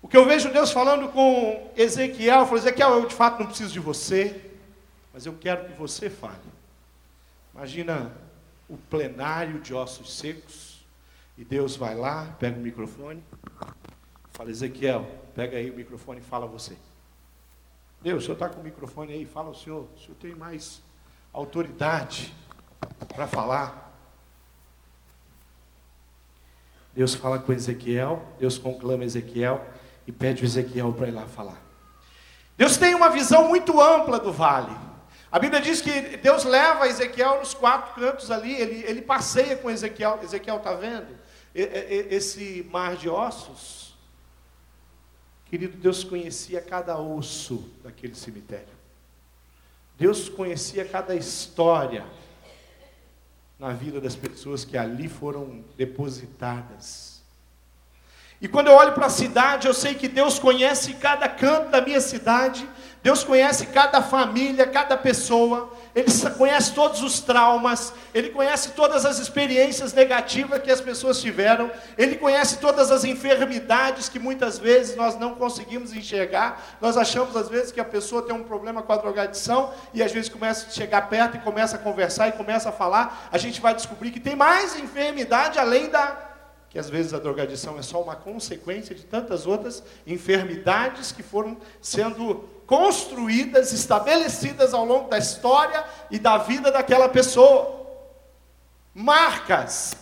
O 0.00 0.08
que 0.08 0.16
eu 0.16 0.24
vejo 0.24 0.52
Deus 0.52 0.70
falando 0.70 1.08
com 1.08 1.72
Ezequiel, 1.76 2.44
falou, 2.44 2.58
Ezequiel, 2.58 2.90
eu 2.90 3.06
de 3.06 3.14
fato 3.14 3.40
não 3.40 3.46
preciso 3.46 3.72
de 3.72 3.80
você, 3.80 4.45
mas 5.16 5.24
eu 5.24 5.32
quero 5.32 5.64
que 5.64 5.72
você 5.72 6.10
fale. 6.10 6.36
Imagina 7.54 8.12
o 8.68 8.76
plenário 8.76 9.58
de 9.62 9.72
ossos 9.72 10.18
secos, 10.18 10.84
e 11.38 11.42
Deus 11.42 11.74
vai 11.74 11.94
lá, 11.94 12.36
pega 12.38 12.58
o 12.58 12.60
microfone, 12.60 13.24
fala, 14.32 14.50
Ezequiel, 14.50 15.10
pega 15.34 15.56
aí 15.56 15.70
o 15.70 15.74
microfone 15.74 16.20
e 16.20 16.22
fala 16.22 16.46
você. 16.46 16.76
Deus, 18.02 18.24
o 18.24 18.26
senhor 18.26 18.34
está 18.34 18.50
com 18.50 18.60
o 18.60 18.62
microfone 18.62 19.14
aí, 19.14 19.24
fala 19.24 19.48
o 19.48 19.54
senhor, 19.54 19.88
o 19.96 19.98
senhor 19.98 20.16
tem 20.16 20.34
mais 20.34 20.82
autoridade 21.32 22.34
para 23.14 23.26
falar. 23.26 23.98
Deus 26.92 27.14
fala 27.14 27.38
com 27.38 27.54
Ezequiel, 27.54 28.22
Deus 28.38 28.58
conclama 28.58 29.02
Ezequiel, 29.02 29.66
e 30.06 30.12
pede 30.12 30.42
o 30.42 30.44
Ezequiel 30.44 30.92
para 30.92 31.08
ir 31.08 31.12
lá 31.12 31.26
falar. 31.26 31.62
Deus 32.54 32.76
tem 32.76 32.94
uma 32.94 33.08
visão 33.08 33.48
muito 33.48 33.80
ampla 33.80 34.20
do 34.20 34.30
vale. 34.30 34.84
A 35.30 35.38
Bíblia 35.38 35.60
diz 35.60 35.80
que 35.80 36.16
Deus 36.18 36.44
leva 36.44 36.86
Ezequiel 36.86 37.38
nos 37.38 37.52
quatro 37.52 37.94
cantos 38.00 38.30
ali, 38.30 38.54
ele, 38.54 38.84
ele 38.86 39.02
passeia 39.02 39.56
com 39.56 39.70
Ezequiel. 39.70 40.20
Ezequiel 40.22 40.58
está 40.58 40.74
vendo? 40.74 41.18
Esse 41.54 42.66
mar 42.70 42.96
de 42.96 43.08
ossos. 43.08 43.96
Querido, 45.46 45.76
Deus 45.76 46.04
conhecia 46.04 46.60
cada 46.60 46.98
osso 46.98 47.68
daquele 47.82 48.14
cemitério. 48.14 48.76
Deus 49.98 50.28
conhecia 50.28 50.84
cada 50.84 51.14
história 51.14 52.04
na 53.58 53.72
vida 53.72 54.00
das 54.00 54.14
pessoas 54.14 54.64
que 54.64 54.76
ali 54.76 55.08
foram 55.08 55.64
depositadas. 55.76 57.15
E 58.40 58.46
quando 58.46 58.66
eu 58.68 58.74
olho 58.74 58.92
para 58.92 59.06
a 59.06 59.10
cidade, 59.10 59.66
eu 59.66 59.72
sei 59.72 59.94
que 59.94 60.08
Deus 60.08 60.38
conhece 60.38 60.92
cada 60.94 61.26
canto 61.26 61.70
da 61.70 61.80
minha 61.80 62.00
cidade, 62.02 62.68
Deus 63.02 63.22
conhece 63.24 63.66
cada 63.66 64.02
família, 64.02 64.66
cada 64.66 64.94
pessoa, 64.96 65.72
Ele 65.94 66.10
conhece 66.36 66.74
todos 66.74 67.02
os 67.02 67.20
traumas, 67.20 67.94
Ele 68.12 68.30
conhece 68.30 68.70
todas 68.70 69.06
as 69.06 69.18
experiências 69.20 69.94
negativas 69.94 70.60
que 70.60 70.70
as 70.70 70.82
pessoas 70.82 71.20
tiveram, 71.20 71.70
Ele 71.96 72.16
conhece 72.16 72.58
todas 72.58 72.90
as 72.90 73.04
enfermidades 73.04 74.08
que 74.08 74.18
muitas 74.18 74.58
vezes 74.58 74.96
nós 74.96 75.16
não 75.16 75.36
conseguimos 75.36 75.94
enxergar. 75.94 76.60
Nós 76.80 76.96
achamos 76.96 77.36
às 77.36 77.48
vezes 77.48 77.70
que 77.70 77.80
a 77.80 77.84
pessoa 77.84 78.22
tem 78.22 78.34
um 78.34 78.42
problema 78.42 78.82
com 78.82 78.92
a 78.92 78.96
drogadição 78.96 79.72
e 79.94 80.02
às 80.02 80.12
vezes 80.12 80.28
começa 80.28 80.66
a 80.66 80.70
chegar 80.70 81.08
perto 81.08 81.36
e 81.36 81.40
começa 81.40 81.76
a 81.76 81.78
conversar 81.78 82.28
e 82.28 82.32
começa 82.32 82.68
a 82.68 82.72
falar, 82.72 83.28
a 83.32 83.38
gente 83.38 83.60
vai 83.60 83.72
descobrir 83.72 84.10
que 84.10 84.20
tem 84.20 84.34
mais 84.34 84.76
enfermidade 84.76 85.58
além 85.58 85.88
da 85.88 86.35
que 86.76 86.80
às 86.80 86.90
vezes 86.90 87.14
a 87.14 87.18
drogadição 87.18 87.78
é 87.78 87.82
só 87.82 88.02
uma 88.02 88.14
consequência 88.14 88.94
de 88.94 89.02
tantas 89.02 89.46
outras 89.46 89.82
enfermidades 90.06 91.10
que 91.10 91.22
foram 91.22 91.56
sendo 91.80 92.44
construídas, 92.66 93.72
estabelecidas 93.72 94.74
ao 94.74 94.84
longo 94.84 95.08
da 95.08 95.16
história 95.16 95.82
e 96.10 96.18
da 96.18 96.36
vida 96.36 96.70
daquela 96.70 97.08
pessoa. 97.08 97.86
Marcas 98.94 99.96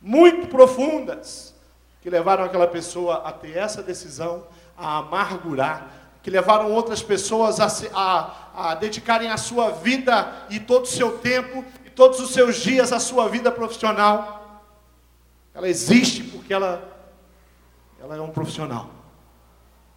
muito 0.00 0.46
profundas 0.46 1.52
que 2.00 2.08
levaram 2.08 2.44
aquela 2.44 2.68
pessoa 2.68 3.16
a 3.24 3.32
ter 3.32 3.56
essa 3.56 3.82
decisão, 3.82 4.46
a 4.78 4.98
amargurar, 4.98 5.90
que 6.22 6.30
levaram 6.30 6.70
outras 6.70 7.02
pessoas 7.02 7.58
a, 7.58 7.68
se, 7.68 7.90
a, 7.92 8.50
a 8.54 8.74
dedicarem 8.76 9.28
a 9.28 9.36
sua 9.36 9.70
vida 9.70 10.32
e 10.48 10.60
todo 10.60 10.84
o 10.84 10.86
seu 10.86 11.18
tempo 11.18 11.64
e 11.84 11.90
todos 11.90 12.20
os 12.20 12.30
seus 12.32 12.54
dias 12.54 12.92
à 12.92 13.00
sua 13.00 13.28
vida 13.28 13.50
profissional 13.50 14.39
ela 15.54 15.68
existe 15.68 16.22
porque 16.24 16.52
ela, 16.52 17.10
ela 18.00 18.16
é 18.16 18.20
um 18.20 18.30
profissional. 18.30 18.90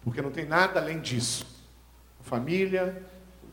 Porque 0.02 0.20
não 0.20 0.30
tem 0.30 0.44
nada 0.44 0.80
além 0.80 1.00
disso. 1.00 1.46
A 2.20 2.24
família, 2.24 3.02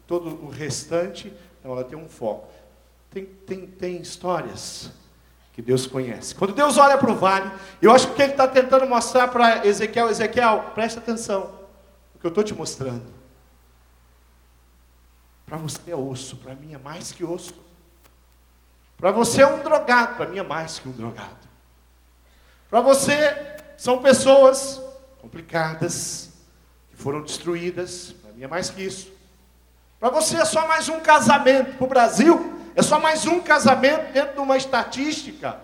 todo 0.05 0.43
o 0.43 0.49
restante, 0.49 1.33
não, 1.63 1.71
ela 1.71 1.83
tem 1.83 1.97
um 1.97 2.09
foco. 2.09 2.51
Tem, 3.09 3.25
tem, 3.25 3.67
tem 3.67 4.01
histórias 4.01 4.91
que 5.53 5.61
Deus 5.61 5.85
conhece. 5.85 6.33
Quando 6.33 6.53
Deus 6.53 6.77
olha 6.77 6.97
para 6.97 7.11
o 7.11 7.15
vale, 7.15 7.51
eu 7.81 7.91
acho 7.91 8.13
que 8.13 8.21
Ele 8.21 8.31
está 8.31 8.47
tentando 8.47 8.85
mostrar 8.87 9.27
para 9.27 9.65
Ezequiel, 9.65 10.09
Ezequiel, 10.09 10.71
presta 10.73 10.99
atenção, 10.99 11.59
o 12.15 12.19
que 12.19 12.25
eu 12.25 12.29
estou 12.29 12.43
te 12.43 12.53
mostrando. 12.53 13.05
Para 15.45 15.57
você 15.57 15.91
é 15.91 15.95
osso, 15.95 16.37
para 16.37 16.55
mim 16.55 16.73
é 16.73 16.77
mais 16.77 17.11
que 17.11 17.23
osso. 17.25 17.53
Para 18.97 19.11
você 19.11 19.41
é 19.41 19.47
um 19.47 19.61
drogado, 19.61 20.15
para 20.15 20.27
mim 20.27 20.37
é 20.37 20.43
mais 20.43 20.79
que 20.79 20.87
um 20.87 20.93
drogado. 20.93 21.40
Para 22.71 22.79
você, 22.79 23.35
são 23.75 24.01
pessoas 24.01 24.81
complicadas, 25.19 26.29
que 26.89 26.95
foram 26.95 27.21
destruídas. 27.21 28.13
Para 28.21 28.31
mim 28.31 28.43
é 28.43 28.47
mais 28.47 28.69
que 28.69 28.81
isso. 28.81 29.11
Para 29.99 30.09
você 30.09 30.37
é 30.37 30.45
só 30.45 30.65
mais 30.65 30.87
um 30.87 31.01
casamento. 31.01 31.75
Para 31.75 31.83
o 31.83 31.89
Brasil, 31.89 32.63
é 32.73 32.81
só 32.81 32.97
mais 32.97 33.25
um 33.27 33.41
casamento 33.41 34.13
dentro 34.13 34.35
de 34.35 34.39
uma 34.39 34.55
estatística, 34.55 35.59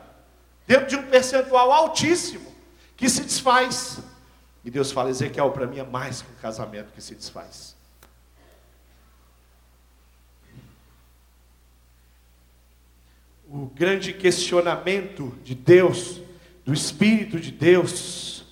dentro 0.68 0.88
de 0.88 0.98
um 0.98 1.04
percentual 1.04 1.72
altíssimo, 1.72 2.54
que 2.98 3.08
se 3.08 3.22
desfaz. 3.22 4.00
E 4.66 4.70
Deus 4.70 4.92
fala, 4.92 5.10
Ezequiel, 5.10 5.52
para 5.52 5.66
mim 5.66 5.80
é 5.80 5.86
mais 5.86 6.22
que 6.22 6.30
um 6.30 6.42
casamento 6.42 6.92
que 6.92 7.02
se 7.02 7.16
desfaz. 7.16 7.74
O 13.50 13.68
grande 13.68 14.12
questionamento 14.12 15.34
de 15.42 15.56
Deus 15.56 16.27
do 16.68 16.74
Espírito 16.74 17.40
de 17.40 17.50
Deus. 17.50 18.44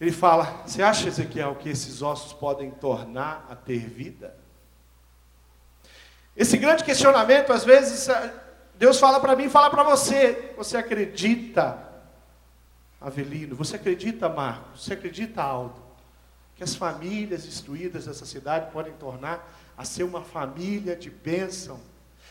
Ele 0.00 0.10
fala: 0.10 0.64
Você 0.66 0.82
acha, 0.82 1.06
Ezequiel, 1.06 1.54
que 1.54 1.68
esses 1.68 2.02
ossos 2.02 2.32
podem 2.32 2.72
tornar 2.72 3.46
a 3.48 3.54
ter 3.54 3.88
vida? 3.88 4.36
Esse 6.36 6.56
grande 6.56 6.82
questionamento, 6.82 7.52
às 7.52 7.64
vezes, 7.64 8.08
Deus 8.76 8.98
fala 8.98 9.20
para 9.20 9.36
mim, 9.36 9.48
fala 9.48 9.70
para 9.70 9.84
você. 9.84 10.52
Você 10.56 10.76
acredita, 10.76 11.78
Avelino? 13.00 13.54
Você 13.54 13.76
acredita, 13.76 14.28
Marcos? 14.28 14.84
Você 14.84 14.94
acredita, 14.94 15.40
Aldo? 15.40 15.90
que 16.56 16.64
as 16.64 16.74
famílias 16.74 17.44
destruídas 17.44 18.04
dessa 18.04 18.26
cidade 18.26 18.70
podem 18.70 18.92
tornar 18.92 19.50
a 19.78 19.82
ser 19.82 20.02
uma 20.02 20.20
família 20.20 20.94
de 20.94 21.08
bênção. 21.08 21.80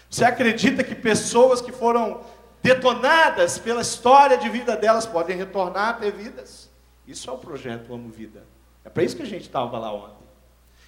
Você 0.07 0.24
acredita 0.24 0.83
que 0.83 0.93
pessoas 0.93 1.62
que 1.62 1.71
foram 1.71 2.24
detonadas 2.61 3.57
pela 3.57 3.81
história 3.81 4.37
de 4.37 4.49
vida 4.49 4.75
delas 4.75 5.05
podem 5.05 5.37
retornar 5.37 5.89
a 5.89 5.93
ter 5.93 6.11
vidas? 6.11 6.69
Isso 7.07 7.29
é 7.29 7.33
o 7.33 7.37
projeto 7.37 7.93
Amo 7.93 8.09
Vida. 8.09 8.45
É 8.83 8.89
para 8.89 9.03
isso 9.03 9.15
que 9.15 9.23
a 9.23 9.27
gente 9.27 9.43
estava 9.43 9.77
lá 9.79 9.93
ontem. 9.93 10.27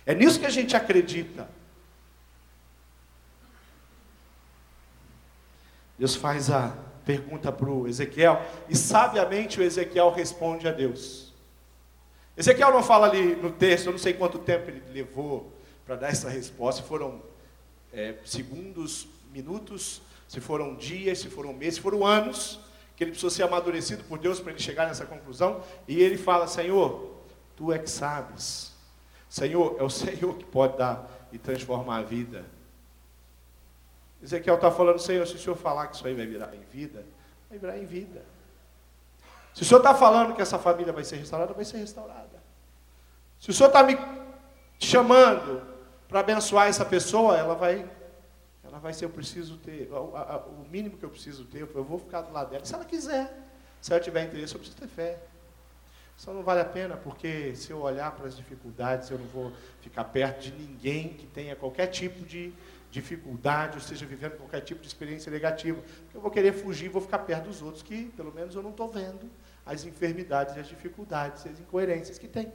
É 0.06 0.14
nisso 0.14 0.40
que 0.40 0.46
a 0.46 0.50
gente 0.50 0.76
acredita. 0.76 1.48
Deus 5.98 6.16
faz 6.16 6.50
a 6.50 6.76
pergunta 7.06 7.52
para 7.52 7.70
o 7.70 7.88
Ezequiel 7.88 8.42
e 8.68 8.76
sabiamente 8.76 9.60
o 9.60 9.64
Ezequiel 9.64 10.12
responde 10.12 10.68
a 10.68 10.72
Deus. 10.72 11.32
Ezequiel 12.36 12.72
não 12.72 12.82
fala 12.82 13.08
ali 13.08 13.36
no 13.36 13.52
texto, 13.52 13.88
eu 13.88 13.92
não 13.92 14.00
sei 14.00 14.14
quanto 14.14 14.40
tempo 14.40 14.70
ele 14.70 14.82
levou 14.92 15.52
para 15.86 15.96
dar 15.96 16.10
essa 16.10 16.30
resposta, 16.30 16.82
foram 16.82 17.22
é, 17.94 18.16
segundos, 18.26 19.08
minutos, 19.32 20.02
se 20.32 20.40
foram 20.40 20.76
dias, 20.76 21.20
se 21.20 21.30
foram 21.30 21.52
meses, 21.52 21.76
se 21.76 21.82
foram 21.82 22.08
anos, 22.08 22.58
que 22.96 23.04
ele 23.04 23.12
precisou 23.12 23.30
ser 23.30 23.44
amadurecido 23.44 24.02
por 24.06 24.18
Deus 24.18 24.40
para 24.40 24.54
ele 24.54 24.62
chegar 24.62 24.88
nessa 24.88 25.06
conclusão, 25.06 25.62
e 25.86 26.02
ele 26.02 26.18
fala: 26.18 26.48
Senhor, 26.48 27.18
tu 27.54 27.70
é 27.70 27.78
que 27.78 27.90
sabes. 27.90 28.72
Senhor, 29.28 29.76
é 29.78 29.84
o 29.84 29.90
Senhor 29.92 30.38
que 30.38 30.46
pode 30.46 30.78
dar 30.78 31.06
e 31.34 31.38
transformar 31.38 31.98
a 31.98 32.02
vida. 32.04 32.46
Ezequiel 34.24 34.56
está 34.56 34.72
falando, 34.72 35.00
Senhor, 35.00 35.28
se 35.28 35.36
o 35.36 35.38
Senhor 35.38 35.58
falar 35.58 35.88
que 35.88 35.98
isso 35.98 36.08
aí 36.08 36.14
vai 36.14 36.26
virar 36.26 36.56
em 36.56 36.64
vida, 36.72 37.04
vai 37.50 37.60
virar 37.60 37.78
em 37.78 37.86
vida. 37.86 38.24
Se 39.54 39.64
o 39.64 39.66
Senhor 39.66 39.80
está 39.80 39.94
falando 39.94 40.34
que 40.34 40.42
essa 40.42 40.58
família 40.58 40.94
vai 40.94 41.04
ser 41.04 41.18
restaurada, 41.18 41.54
vai 41.54 41.66
ser 41.66 41.76
restaurada. 41.76 42.42
Se 43.38 43.50
o 43.50 43.54
Senhor 43.54 43.68
está 43.68 43.84
me 43.84 43.98
chamando 44.80 45.62
para 46.08 46.22
abençoar 46.22 46.70
essa 46.70 46.86
pessoa, 46.86 47.38
ela 47.38 47.54
vai, 47.54 47.86
vai 48.82 48.94
ser, 48.94 49.06
eu 49.06 49.10
preciso 49.10 49.58
ter, 49.58 49.92
o, 49.92 50.16
a, 50.16 50.38
o 50.48 50.68
mínimo 50.70 50.98
que 50.98 51.06
eu 51.06 51.10
preciso 51.10 51.46
ter, 51.46 51.62
eu 51.62 51.84
vou 51.84 52.00
ficar 52.00 52.22
do 52.22 52.34
lado 52.34 52.50
dela. 52.50 52.66
Se 52.66 52.74
ela 52.74 52.86
quiser, 52.86 53.32
se 53.80 53.92
ela 53.92 54.02
tiver 54.02 54.26
interesse, 54.26 54.54
eu 54.54 54.60
preciso 54.60 54.80
ter 54.80 54.88
fé. 54.88 55.20
Só 56.18 56.34
não 56.34 56.44
vale 56.44 56.62
a 56.62 56.66
pena, 56.66 56.96
porque 56.98 57.56
se 57.56 57.72
eu 57.72 57.82
olhar 57.82 58.12
para 58.12 58.28
as 58.28 58.36
dificuldades, 58.36 59.10
eu 59.10 59.18
não 59.18 59.26
vou 59.28 59.52
ficar 59.82 60.04
perto 60.04 60.42
de 60.42 60.52
ninguém 60.52 61.10
que 61.10 61.26
tenha 61.26 61.56
qualquer 61.56 61.88
tipo 61.88 62.24
de 62.26 62.54
dificuldade, 62.92 63.74
ou 63.74 63.78
esteja 63.80 64.06
vivendo 64.06 64.38
qualquer 64.38 64.62
tipo 64.62 64.82
de 64.82 64.88
experiência 64.88 65.32
negativa. 65.32 65.82
Porque 65.82 66.18
eu 66.18 66.22
vou 66.22 66.30
querer 66.30 66.54
fugir, 66.54 66.90
vou 66.90 67.02
ficar 67.02 67.20
perto 67.20 67.46
dos 67.46 67.62
outros 67.62 67.82
que, 67.82 68.06
pelo 68.18 68.32
menos, 68.32 68.54
eu 68.54 68.62
não 68.62 68.72
estou 68.72 68.92
vendo 68.92 69.30
as 69.66 69.86
enfermidades, 69.86 70.58
as 70.58 70.68
dificuldades, 70.68 71.46
as 71.46 71.60
incoerências 71.60 72.18
que 72.18 72.28
tem. 72.28 72.52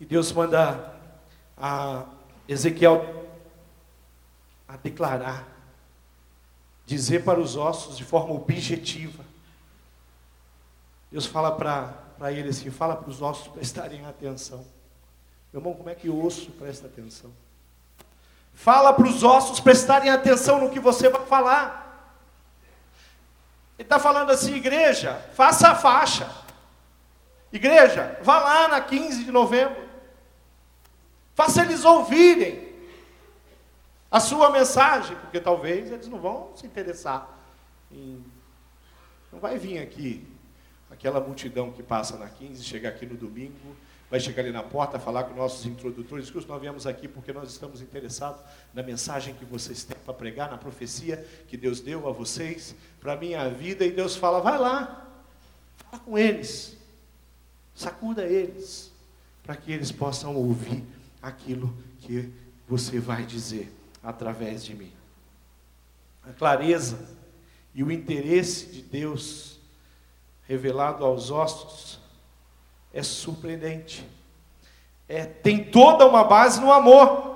E 0.00 0.04
Deus 0.04 0.30
manda 0.30 0.97
a 1.60 2.04
Ezequiel 2.46 3.26
a 4.66 4.76
declarar, 4.76 5.46
dizer 6.84 7.24
para 7.24 7.40
os 7.40 7.56
ossos 7.56 7.96
de 7.96 8.04
forma 8.04 8.34
objetiva. 8.34 9.24
Deus 11.10 11.26
fala 11.26 11.52
para 11.52 12.32
ele 12.32 12.50
assim: 12.50 12.70
fala 12.70 12.96
para 12.96 13.08
os 13.08 13.22
ossos 13.22 13.48
prestarem 13.48 14.04
atenção. 14.06 14.64
Meu 15.52 15.60
irmão, 15.60 15.74
como 15.74 15.88
é 15.88 15.94
que 15.94 16.08
o 16.08 16.24
osso 16.24 16.50
presta 16.52 16.86
atenção? 16.86 17.30
Fala 18.52 18.92
para 18.92 19.06
os 19.06 19.22
ossos 19.22 19.60
prestarem 19.60 20.10
atenção 20.10 20.60
no 20.60 20.70
que 20.70 20.80
você 20.80 21.08
vai 21.08 21.24
falar. 21.24 21.86
Ele 23.78 23.86
está 23.86 23.98
falando 23.98 24.30
assim, 24.30 24.56
igreja, 24.56 25.14
faça 25.34 25.68
a 25.68 25.74
faixa. 25.74 26.28
Igreja, 27.52 28.18
vá 28.22 28.40
lá 28.40 28.68
na 28.68 28.80
15 28.80 29.24
de 29.24 29.30
novembro. 29.30 29.87
Faça 31.38 31.62
eles 31.62 31.84
ouvirem 31.84 32.68
a 34.10 34.18
sua 34.18 34.50
mensagem, 34.50 35.16
porque 35.18 35.38
talvez 35.38 35.88
eles 35.88 36.08
não 36.08 36.18
vão 36.18 36.50
se 36.56 36.66
interessar 36.66 37.32
em. 37.92 38.24
Não 39.32 39.38
vai 39.38 39.56
vir 39.56 39.78
aqui 39.78 40.26
aquela 40.90 41.20
multidão 41.20 41.70
que 41.70 41.80
passa 41.80 42.16
na 42.18 42.28
15, 42.28 42.64
chega 42.64 42.88
aqui 42.88 43.06
no 43.06 43.16
domingo 43.16 43.76
vai 44.10 44.18
chegar 44.18 44.42
ali 44.42 44.50
na 44.50 44.64
porta, 44.64 44.98
falar 44.98 45.24
com 45.24 45.34
nossos 45.34 45.64
introdutores, 45.64 46.24
Escuta, 46.24 46.48
nós 46.48 46.60
viemos 46.60 46.88
aqui 46.88 47.06
porque 47.06 47.32
nós 47.32 47.50
estamos 47.50 47.80
interessados 47.80 48.40
na 48.74 48.82
mensagem 48.82 49.32
que 49.34 49.44
vocês 49.44 49.84
têm 49.84 49.96
para 50.04 50.14
pregar, 50.14 50.50
na 50.50 50.58
profecia 50.58 51.24
que 51.46 51.56
Deus 51.56 51.78
deu 51.78 52.08
a 52.08 52.10
vocês, 52.10 52.74
para 53.00 53.12
a 53.12 53.16
minha 53.16 53.48
vida, 53.48 53.84
e 53.84 53.92
Deus 53.92 54.16
fala, 54.16 54.40
vai 54.40 54.58
lá, 54.58 55.06
fala 55.76 56.02
com 56.02 56.18
eles, 56.18 56.76
sacuda 57.76 58.24
eles, 58.24 58.90
para 59.44 59.54
que 59.54 59.70
eles 59.70 59.92
possam 59.92 60.34
ouvir 60.34 60.97
aquilo 61.22 61.74
que 62.00 62.32
você 62.66 62.98
vai 62.98 63.24
dizer 63.24 63.74
através 64.02 64.64
de 64.64 64.74
mim. 64.74 64.92
A 66.28 66.32
clareza 66.32 66.98
e 67.74 67.82
o 67.82 67.90
interesse 67.90 68.66
de 68.66 68.82
Deus 68.82 69.58
revelado 70.46 71.04
aos 71.04 71.30
ossos 71.30 72.00
é 72.92 73.02
surpreendente. 73.02 74.08
É, 75.08 75.24
tem 75.24 75.64
toda 75.64 76.06
uma 76.06 76.24
base 76.24 76.60
no 76.60 76.72
amor. 76.72 77.28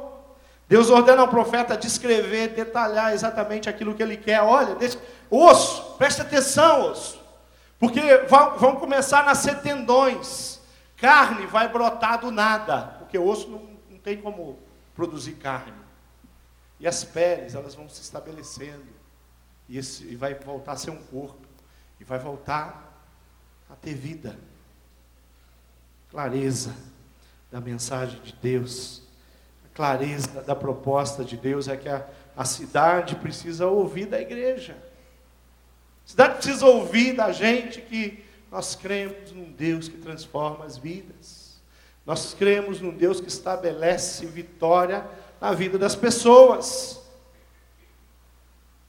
Deus 0.68 0.90
ordena 0.90 1.22
ao 1.22 1.28
profeta 1.28 1.76
descrever, 1.76 2.48
detalhar 2.48 3.12
exatamente 3.12 3.68
aquilo 3.68 3.94
que 3.94 4.02
ele 4.02 4.16
quer. 4.16 4.42
Olha, 4.42 4.74
deixa, 4.74 4.98
osso, 5.30 5.94
presta 5.96 6.22
atenção, 6.22 6.90
osso. 6.90 7.20
Porque 7.78 8.00
vão, 8.28 8.58
vão 8.58 8.76
começar 8.76 9.20
a 9.20 9.24
nascer 9.24 9.60
tendões. 9.60 10.60
Carne 10.96 11.46
vai 11.46 11.68
brotar 11.68 12.20
do 12.20 12.30
nada, 12.30 12.96
porque 12.98 13.18
osso 13.18 13.48
não 13.48 13.71
tem 14.02 14.20
como 14.20 14.58
produzir 14.94 15.32
carne. 15.34 15.80
E 16.80 16.86
as 16.86 17.04
peles, 17.04 17.54
elas 17.54 17.74
vão 17.74 17.88
se 17.88 18.02
estabelecendo. 18.02 18.86
E, 19.68 19.78
esse, 19.78 20.04
e 20.04 20.16
vai 20.16 20.34
voltar 20.34 20.72
a 20.72 20.76
ser 20.76 20.90
um 20.90 21.02
corpo. 21.04 21.46
E 22.00 22.04
vai 22.04 22.18
voltar 22.18 23.04
a 23.70 23.76
ter 23.76 23.94
vida 23.94 24.36
clareza 26.12 26.76
da 27.50 27.58
mensagem 27.58 28.20
de 28.20 28.34
Deus, 28.34 29.02
a 29.64 29.74
clareza 29.74 30.42
da 30.42 30.54
proposta 30.54 31.24
de 31.24 31.38
Deus 31.38 31.68
é 31.68 31.76
que 31.76 31.88
a, 31.88 32.06
a 32.36 32.44
cidade 32.44 33.16
precisa 33.16 33.66
ouvir 33.66 34.06
da 34.06 34.20
igreja. 34.20 34.76
A 36.04 36.08
cidade 36.08 36.34
precisa 36.34 36.66
ouvir 36.66 37.14
da 37.14 37.32
gente 37.32 37.80
que 37.80 38.22
nós 38.50 38.76
cremos 38.76 39.32
num 39.32 39.50
Deus 39.50 39.88
que 39.88 39.96
transforma 39.96 40.66
as 40.66 40.76
vidas. 40.76 41.41
Nós 42.04 42.34
cremos 42.34 42.80
num 42.80 42.90
Deus 42.90 43.20
que 43.20 43.28
estabelece 43.28 44.26
vitória 44.26 45.06
na 45.40 45.52
vida 45.52 45.78
das 45.78 45.94
pessoas. 45.94 47.00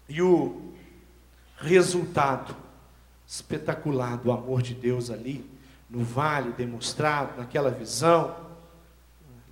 E 0.10 0.22
o 0.22 0.74
resultado 1.58 2.56
espetacular 3.26 4.18
do 4.18 4.32
amor 4.32 4.62
de 4.62 4.74
Deus 4.74 5.10
ali 5.10 5.50
no 5.90 6.04
vale, 6.04 6.52
demonstrado 6.54 7.38
naquela 7.38 7.70
visão, 7.70 8.36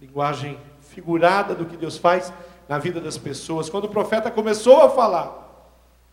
linguagem 0.02 0.60
figurada 0.82 1.54
do 1.54 1.66
que 1.66 1.78
Deus 1.78 1.98
faz 1.98 2.34
na 2.68 2.80
vida 2.80 3.00
das 3.00 3.18
pessoas. 3.18 3.70
Quando 3.70 3.86
o 3.86 3.90
profeta 3.90 4.32
começou 4.32 4.82
a 4.82 4.90
falar, 4.90 5.42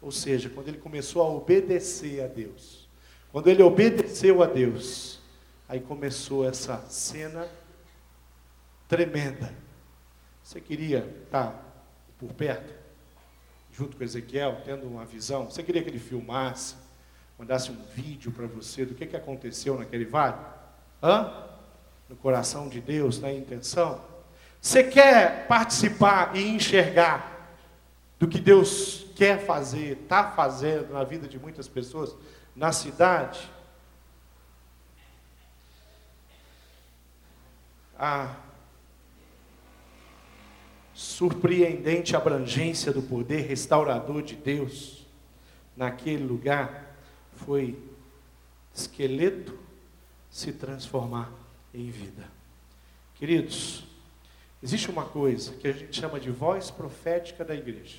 ou 0.01 0.13
seja, 0.13 0.51
quando 0.51 0.69
ele 0.69 0.79
começou 0.79 1.23
a 1.23 1.29
obedecer 1.29 2.23
a 2.23 2.27
Deus, 2.27 2.89
quando 3.33 3.49
ele 3.49 3.63
obedeceu 3.63 4.43
a 4.43 4.47
Deus, 4.47 5.18
aí 5.69 5.81
começou 5.81 6.49
essa 6.49 6.79
cena 6.89 7.47
tremenda. 8.89 9.53
Você 10.43 10.61
queria 10.61 11.01
estar 11.25 11.63
por 12.19 12.33
perto, 12.33 12.73
junto 13.73 13.97
com 13.97 14.03
Ezequiel, 14.03 14.63
tendo 14.65 14.87
uma 14.87 15.05
visão? 15.05 15.45
Você 15.45 15.63
queria 15.63 15.83
que 15.83 15.91
ele 15.91 15.99
filmasse? 15.99 16.75
mandasse 17.39 17.71
um 17.71 17.77
vídeo 17.95 18.33
para 18.33 18.47
você 18.47 18.85
do 18.85 18.95
que, 18.95 19.07
que 19.07 19.17
aconteceu 19.17 19.79
naquele 19.79 20.05
vale? 20.05 20.37
Hã? 21.01 21.45
No 22.09 22.17
coração 22.17 22.69
de 22.69 22.81
Deus, 22.81 23.21
na 23.21 23.33
intenção? 23.33 24.01
Você 24.61 24.83
quer 24.83 25.47
participar 25.47 26.35
e 26.35 26.49
enxergar 26.49 27.57
do 28.19 28.27
que 28.27 28.41
Deus 28.41 29.07
quer 29.15 29.47
fazer, 29.47 29.99
está 30.03 30.33
fazendo 30.33 30.93
na 30.93 31.05
vida 31.05 31.29
de 31.29 31.39
muitas 31.39 31.69
pessoas 31.69 32.17
na 32.57 32.73
cidade? 32.73 33.49
A 37.99 38.37
surpreendente 40.95 42.15
abrangência 42.15 42.93
do 42.93 43.03
poder 43.03 43.43
restaurador 43.43 44.23
de 44.23 44.37
Deus 44.37 45.07
naquele 45.77 46.25
lugar 46.25 46.97
foi 47.37 47.79
esqueleto 48.75 49.59
se 50.31 50.53
transformar 50.53 51.33
em 51.75 51.91
vida. 51.91 52.29
Queridos, 53.17 53.85
existe 54.63 54.91
uma 54.91 55.05
coisa 55.05 55.53
que 55.55 55.67
a 55.67 55.73
gente 55.73 56.01
chama 56.01 56.21
de 56.21 56.31
voz 56.31 56.71
profética 56.71 57.45
da 57.45 57.55
igreja. 57.55 57.99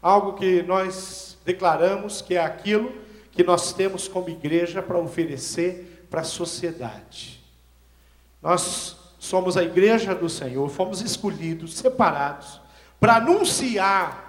Algo 0.00 0.34
que 0.34 0.62
nós 0.62 1.38
declaramos 1.44 2.20
que 2.20 2.34
é 2.34 2.44
aquilo 2.44 2.92
que 3.32 3.42
nós 3.42 3.72
temos 3.72 4.06
como 4.06 4.28
igreja 4.28 4.82
para 4.82 4.98
oferecer 4.98 6.06
para 6.10 6.20
a 6.20 6.24
sociedade. 6.24 7.42
Nós 8.42 8.97
somos 9.28 9.56
a 9.56 9.62
igreja 9.62 10.14
do 10.14 10.28
Senhor, 10.28 10.68
fomos 10.70 11.02
escolhidos, 11.02 11.76
separados, 11.76 12.60
para 12.98 13.16
anunciar 13.16 14.24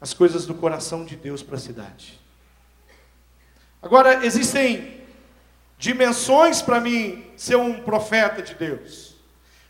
as 0.00 0.12
coisas 0.12 0.44
do 0.46 0.54
coração 0.54 1.04
de 1.04 1.16
Deus 1.16 1.42
para 1.42 1.56
a 1.56 1.60
cidade. 1.60 2.20
Agora, 3.80 4.24
existem 4.24 5.00
dimensões 5.78 6.60
para 6.60 6.80
mim 6.80 7.24
ser 7.36 7.56
um 7.56 7.80
profeta 7.80 8.42
de 8.42 8.54
Deus. 8.54 9.16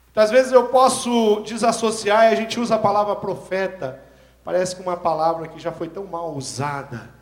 Muitas 0.06 0.30
vezes 0.30 0.52
eu 0.52 0.68
posso 0.68 1.40
desassociar 1.40 2.24
e 2.24 2.34
a 2.34 2.34
gente 2.34 2.58
usa 2.58 2.74
a 2.74 2.78
palavra 2.78 3.16
profeta, 3.16 4.02
parece 4.44 4.74
que 4.74 4.82
uma 4.82 4.96
palavra 4.96 5.48
que 5.48 5.58
já 5.58 5.70
foi 5.72 5.88
tão 5.88 6.04
mal 6.04 6.34
usada. 6.34 7.14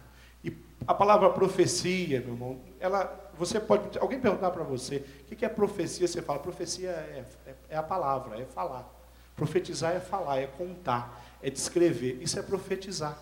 E 0.42 0.56
a 0.86 0.94
palavra 0.94 1.30
profecia, 1.30 2.20
meu 2.20 2.32
irmão, 2.32 2.60
ela, 2.80 3.19
você 3.40 3.58
pode, 3.58 3.98
alguém 3.98 4.20
perguntar 4.20 4.50
para 4.50 4.62
você, 4.62 5.02
o 5.22 5.34
que 5.34 5.46
é 5.46 5.48
profecia? 5.48 6.06
Você 6.06 6.20
fala, 6.20 6.38
profecia 6.38 6.90
é, 6.90 7.24
é, 7.46 7.54
é 7.70 7.76
a 7.78 7.82
palavra, 7.82 8.38
é 8.38 8.44
falar. 8.44 8.86
Profetizar 9.34 9.96
é 9.96 9.98
falar, 9.98 10.40
é 10.40 10.46
contar, 10.46 11.24
é 11.42 11.48
descrever. 11.48 12.18
Isso 12.20 12.38
é 12.38 12.42
profetizar. 12.42 13.18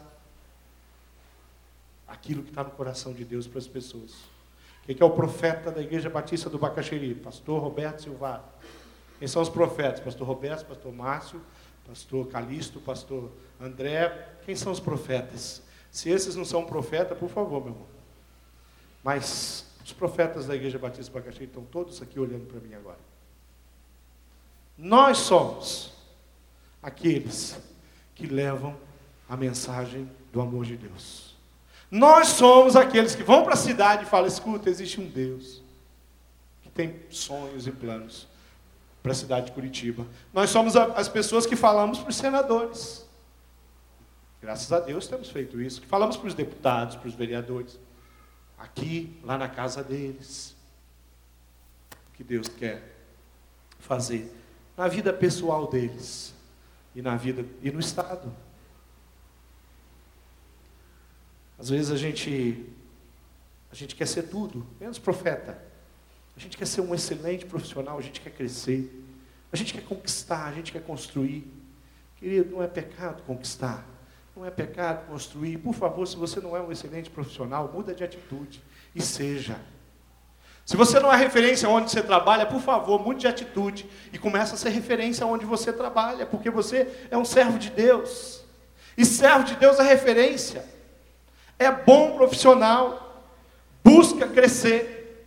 Aquilo 2.08 2.42
que 2.42 2.48
está 2.48 2.64
no 2.64 2.72
coração 2.72 3.12
de 3.12 3.24
Deus 3.24 3.46
para 3.46 3.60
as 3.60 3.68
pessoas. 3.68 4.16
Quem 4.84 4.96
é 4.98 5.04
o 5.04 5.10
profeta 5.10 5.70
da 5.70 5.80
Igreja 5.80 6.10
Batista 6.10 6.50
do 6.50 6.58
Bacaxeri? 6.58 7.14
Pastor 7.14 7.62
Roberto 7.62 8.02
Silva. 8.02 8.42
Quem 9.20 9.28
são 9.28 9.40
os 9.40 9.48
profetas? 9.48 10.00
Pastor 10.00 10.26
Roberto, 10.26 10.66
Pastor 10.66 10.92
Márcio, 10.92 11.40
Pastor 11.86 12.26
Calixto, 12.26 12.80
Pastor 12.80 13.30
André. 13.60 14.30
Quem 14.44 14.56
são 14.56 14.72
os 14.72 14.80
profetas? 14.80 15.62
Se 15.92 16.10
esses 16.10 16.34
não 16.34 16.44
são 16.44 16.64
profetas, 16.64 17.16
por 17.16 17.28
favor, 17.28 17.60
meu 17.60 17.72
irmão. 17.72 17.86
Mas 19.04 19.67
os 19.88 19.92
profetas 19.94 20.46
da 20.46 20.54
Igreja 20.54 20.78
Batista 20.78 21.10
do 21.10 21.14
Bacaxeri 21.14 21.46
estão 21.46 21.64
todos 21.64 22.02
aqui 22.02 22.20
olhando 22.20 22.44
para 22.44 22.60
mim 22.60 22.74
agora. 22.74 22.98
Nós 24.76 25.16
somos 25.16 25.94
aqueles 26.82 27.58
que 28.14 28.26
levam 28.26 28.76
a 29.26 29.34
mensagem 29.34 30.08
do 30.30 30.42
amor 30.42 30.66
de 30.66 30.76
Deus. 30.76 31.34
Nós 31.90 32.28
somos 32.28 32.76
aqueles 32.76 33.14
que 33.14 33.22
vão 33.22 33.44
para 33.44 33.54
a 33.54 33.56
cidade 33.56 34.02
e 34.02 34.06
falam: 34.06 34.26
escuta, 34.26 34.68
existe 34.68 35.00
um 35.00 35.06
Deus 35.06 35.62
que 36.60 36.68
tem 36.68 37.00
sonhos 37.08 37.66
e 37.66 37.72
planos 37.72 38.28
para 39.02 39.12
a 39.12 39.14
cidade 39.14 39.46
de 39.46 39.52
Curitiba. 39.52 40.06
Nós 40.34 40.50
somos 40.50 40.76
as 40.76 41.08
pessoas 41.08 41.46
que 41.46 41.56
falamos 41.56 41.98
para 41.98 42.10
os 42.10 42.16
senadores. 42.16 43.08
Graças 44.42 44.70
a 44.70 44.80
Deus 44.80 45.08
temos 45.08 45.30
feito 45.30 45.58
isso. 45.62 45.80
Que 45.80 45.86
falamos 45.86 46.18
para 46.18 46.28
os 46.28 46.34
deputados, 46.34 46.94
para 46.94 47.08
os 47.08 47.14
vereadores. 47.14 47.80
Aqui, 48.58 49.18
lá 49.22 49.38
na 49.38 49.48
casa 49.48 49.82
deles. 49.82 50.56
O 52.08 52.16
que 52.16 52.24
Deus 52.24 52.48
quer 52.48 52.96
fazer 53.78 54.34
na 54.78 54.86
vida 54.86 55.12
pessoal 55.12 55.66
deles 55.66 56.32
e 56.94 57.02
na 57.02 57.16
vida 57.16 57.44
e 57.60 57.70
no 57.72 57.80
estado. 57.80 58.32
Às 61.58 61.70
vezes 61.70 61.90
a 61.90 61.96
gente 61.96 62.64
a 63.70 63.74
gente 63.74 63.96
quer 63.96 64.06
ser 64.06 64.22
tudo, 64.24 64.64
menos 64.80 64.98
profeta. 64.98 65.60
A 66.36 66.40
gente 66.40 66.56
quer 66.56 66.66
ser 66.66 66.80
um 66.80 66.94
excelente 66.94 67.44
profissional, 67.44 67.98
a 67.98 68.00
gente 68.00 68.20
quer 68.20 68.30
crescer. 68.30 69.04
A 69.52 69.56
gente 69.56 69.74
quer 69.74 69.82
conquistar, 69.82 70.46
a 70.46 70.52
gente 70.52 70.70
quer 70.70 70.82
construir. 70.82 71.44
Querido, 72.16 72.50
não 72.52 72.62
é 72.62 72.68
pecado 72.68 73.24
conquistar. 73.24 73.84
Não 74.38 74.46
é 74.46 74.50
pecado 74.50 75.06
construir. 75.08 75.58
Por 75.58 75.74
favor, 75.74 76.06
se 76.06 76.16
você 76.16 76.40
não 76.40 76.56
é 76.56 76.62
um 76.62 76.70
excelente 76.70 77.10
profissional, 77.10 77.70
muda 77.74 77.92
de 77.92 78.04
atitude 78.04 78.62
e 78.94 79.02
seja. 79.02 79.60
Se 80.64 80.76
você 80.76 81.00
não 81.00 81.12
é 81.12 81.16
referência 81.16 81.68
onde 81.68 81.90
você 81.90 82.00
trabalha, 82.00 82.46
por 82.46 82.60
favor, 82.60 83.02
mude 83.02 83.20
de 83.20 83.26
atitude 83.26 83.90
e 84.12 84.18
comece 84.18 84.54
a 84.54 84.56
ser 84.56 84.68
referência 84.68 85.26
onde 85.26 85.44
você 85.44 85.72
trabalha, 85.72 86.24
porque 86.24 86.50
você 86.50 87.06
é 87.10 87.18
um 87.18 87.24
servo 87.24 87.58
de 87.58 87.70
Deus. 87.70 88.44
E 88.96 89.04
servo 89.04 89.44
de 89.44 89.56
Deus 89.56 89.78
é 89.80 89.82
referência 89.82 90.64
é 91.58 91.72
bom 91.72 92.14
profissional, 92.16 93.24
busca 93.82 94.28
crescer. 94.28 95.26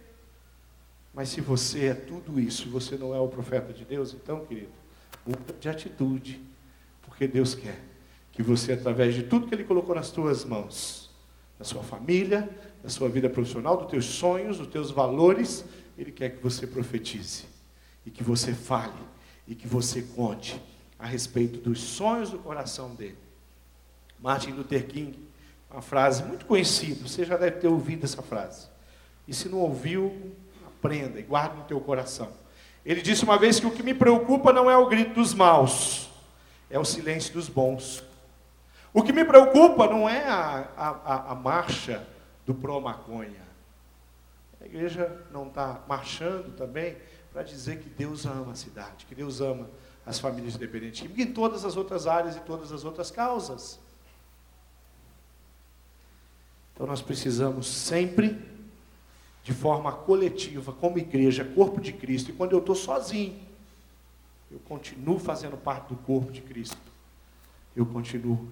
Mas 1.14 1.28
se 1.28 1.42
você 1.42 1.88
é 1.88 1.94
tudo 1.94 2.40
isso 2.40 2.70
você 2.70 2.96
não 2.96 3.14
é 3.14 3.20
o 3.20 3.28
profeta 3.28 3.74
de 3.74 3.84
Deus, 3.84 4.14
então, 4.14 4.46
querido, 4.46 4.72
muda 5.26 5.54
de 5.60 5.68
atitude, 5.68 6.42
porque 7.02 7.28
Deus 7.28 7.54
quer 7.54 7.91
que 8.44 8.50
você, 8.50 8.74
através 8.74 9.14
de 9.14 9.24
tudo 9.24 9.48
que 9.48 9.56
Ele 9.56 9.64
colocou 9.64 9.96
nas 9.96 10.12
tuas 10.12 10.44
mãos, 10.44 11.10
da 11.58 11.66
sua 11.66 11.84
família, 11.84 12.50
da 12.84 12.90
sua 12.90 13.08
vida 13.10 13.30
profissional, 13.30 13.78
dos 13.78 13.90
teus 13.90 14.06
sonhos, 14.06 14.58
dos 14.58 14.68
teus 14.68 14.92
valores, 14.92 15.66
Ele 15.98 16.12
quer 16.12 16.30
que 16.30 16.44
você 16.44 16.66
profetize 16.66 17.46
e 18.06 18.12
que 18.12 18.24
você 18.24 18.54
fale 18.54 18.94
e 19.48 19.56
que 19.56 19.68
você 19.68 20.02
conte 20.02 20.62
a 20.98 21.06
respeito 21.06 21.60
dos 21.60 21.80
sonhos 21.80 22.30
do 22.30 22.40
coração 22.40 22.96
dele. 22.96 23.18
Martin 24.20 24.52
Luther 24.52 24.86
King 24.88 25.32
uma 25.72 25.82
frase 25.82 26.24
muito 26.24 26.46
conhecida, 26.46 27.08
você 27.08 27.24
já 27.24 27.38
deve 27.38 27.58
ter 27.58 27.68
ouvido 27.68 28.04
essa 28.04 28.22
frase. 28.22 28.68
E 29.28 29.34
se 29.34 29.48
não 29.48 29.60
ouviu, 29.60 30.34
aprenda 30.68 31.18
e 31.18 31.24
guarde 31.24 31.56
no 31.58 31.64
teu 31.64 31.80
coração. 31.80 32.30
Ele 32.86 33.02
disse 33.02 33.24
uma 33.24 33.38
vez 33.38 33.60
que 33.60 33.66
o 33.66 33.72
que 33.72 33.82
me 33.82 33.94
preocupa 33.94 34.52
não 34.52 34.70
é 34.70 34.76
o 34.76 34.88
grito 34.88 35.14
dos 35.14 35.34
maus, 35.34 36.10
é 36.70 36.78
o 36.78 36.84
silêncio 36.84 37.34
dos 37.34 37.48
bons. 37.48 38.04
O 38.94 39.02
que 39.02 39.14
me 39.14 39.24
preocupa 39.24 39.88
não 39.88 40.08
é 40.08 40.28
a, 40.28 40.68
a, 40.76 41.32
a 41.32 41.36
marcha 41.36 42.06
do 42.46 42.54
pró-maconha. 42.54 43.42
A 44.60 44.66
igreja 44.66 45.26
não 45.32 45.48
está 45.48 45.82
marchando 45.88 46.56
também 46.56 46.98
para 47.32 47.44
dizer 47.44 47.80
que 47.80 47.90
Deus 47.90 48.26
ama 48.26 48.52
a 48.52 48.56
cidade, 48.56 49.06
que 49.06 49.16
Deus 49.16 49.40
ama 49.40 49.70
as 50.06 50.20
famílias 50.20 50.56
independentes, 50.56 51.10
e 51.16 51.22
em 51.22 51.32
todas 51.32 51.64
as 51.64 51.78
outras 51.78 52.08
áreas 52.08 52.36
e 52.36 52.40
todas 52.42 52.72
as 52.72 52.84
outras 52.84 53.10
causas. 53.10 53.80
Então 56.74 56.86
nós 56.86 57.02
precisamos 57.02 57.68
sempre, 57.68 58.42
de 59.44 59.54
forma 59.54 59.92
coletiva, 59.92 60.74
como 60.74 60.98
igreja, 60.98 61.46
corpo 61.46 61.80
de 61.80 61.94
Cristo. 61.94 62.32
E 62.32 62.34
quando 62.34 62.54
eu 62.54 62.60
estou 62.60 62.76
sozinho, 62.76 63.40
eu 64.52 64.60
continuo 64.60 65.18
fazendo 65.18 65.56
parte 65.56 65.90
do 65.90 65.96
corpo 65.96 66.32
de 66.32 66.42
Cristo. 66.42 66.78
Eu 67.76 67.86
continuo 67.86 68.50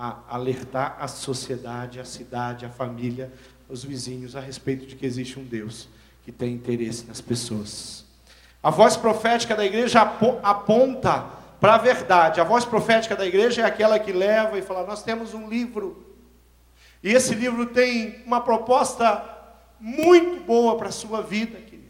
a 0.00 0.20
alertar 0.34 0.96
a 0.98 1.06
sociedade, 1.06 2.00
a 2.00 2.04
cidade, 2.06 2.64
a 2.64 2.70
família, 2.70 3.30
os 3.68 3.84
vizinhos 3.84 4.34
a 4.34 4.40
respeito 4.40 4.86
de 4.86 4.96
que 4.96 5.04
existe 5.04 5.38
um 5.38 5.44
Deus 5.44 5.88
que 6.24 6.32
tem 6.32 6.54
interesse 6.54 7.06
nas 7.06 7.20
pessoas. 7.20 8.06
A 8.62 8.70
voz 8.70 8.96
profética 8.96 9.54
da 9.54 9.64
igreja 9.64 10.00
aponta 10.00 11.26
para 11.60 11.74
a 11.74 11.78
verdade. 11.78 12.40
A 12.40 12.44
voz 12.44 12.64
profética 12.64 13.14
da 13.14 13.26
igreja 13.26 13.60
é 13.60 13.64
aquela 13.64 13.98
que 13.98 14.12
leva 14.12 14.58
e 14.58 14.62
fala: 14.62 14.86
Nós 14.86 15.02
temos 15.02 15.34
um 15.34 15.48
livro 15.48 16.10
e 17.02 17.12
esse 17.12 17.34
livro 17.34 17.66
tem 17.66 18.22
uma 18.26 18.40
proposta 18.40 19.24
muito 19.78 20.44
boa 20.44 20.76
para 20.76 20.88
a 20.88 20.92
sua 20.92 21.22
vida, 21.22 21.58
querido. 21.58 21.88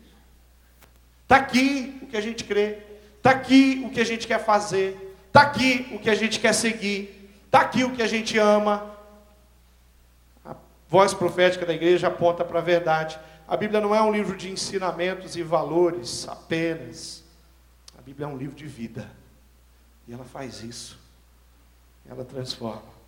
Está 1.23 1.37
aqui 1.37 1.99
o 2.03 2.07
que 2.07 2.16
a 2.16 2.20
gente 2.20 2.44
crê, 2.44 2.79
está 3.16 3.31
aqui 3.31 3.83
o 3.85 3.90
que 3.90 4.01
a 4.01 4.05
gente 4.05 4.27
quer 4.27 4.44
fazer, 4.44 5.16
está 5.27 5.42
aqui 5.42 5.88
o 5.92 5.99
que 5.99 6.11
a 6.11 6.14
gente 6.14 6.38
quer 6.38 6.53
seguir, 6.53 7.20
está 7.51 7.63
aqui 7.63 7.83
o 7.83 7.93
que 7.93 8.01
a 8.01 8.07
gente 8.07 8.39
ama. 8.39 8.97
A 10.45 10.55
voz 10.89 11.13
profética 11.13 11.67
da 11.67 11.75
igreja 11.75 12.07
aponta 12.07 12.45
para 12.45 12.61
a 12.61 12.63
verdade. 12.63 13.19
A 13.49 13.57
Bíblia 13.57 13.81
não 13.81 13.93
é 13.93 14.01
um 14.01 14.13
livro 14.13 14.37
de 14.37 14.49
ensinamentos 14.49 15.35
e 15.35 15.43
valores 15.43 16.29
apenas. 16.29 17.25
A 17.99 18.03
Bíblia 18.03 18.27
é 18.27 18.29
um 18.29 18.37
livro 18.37 18.55
de 18.55 18.67
vida. 18.67 19.11
E 20.07 20.13
ela 20.13 20.25
faz 20.25 20.63
isso. 20.63 20.97
Ela 22.09 22.25
transforma. 22.25 23.01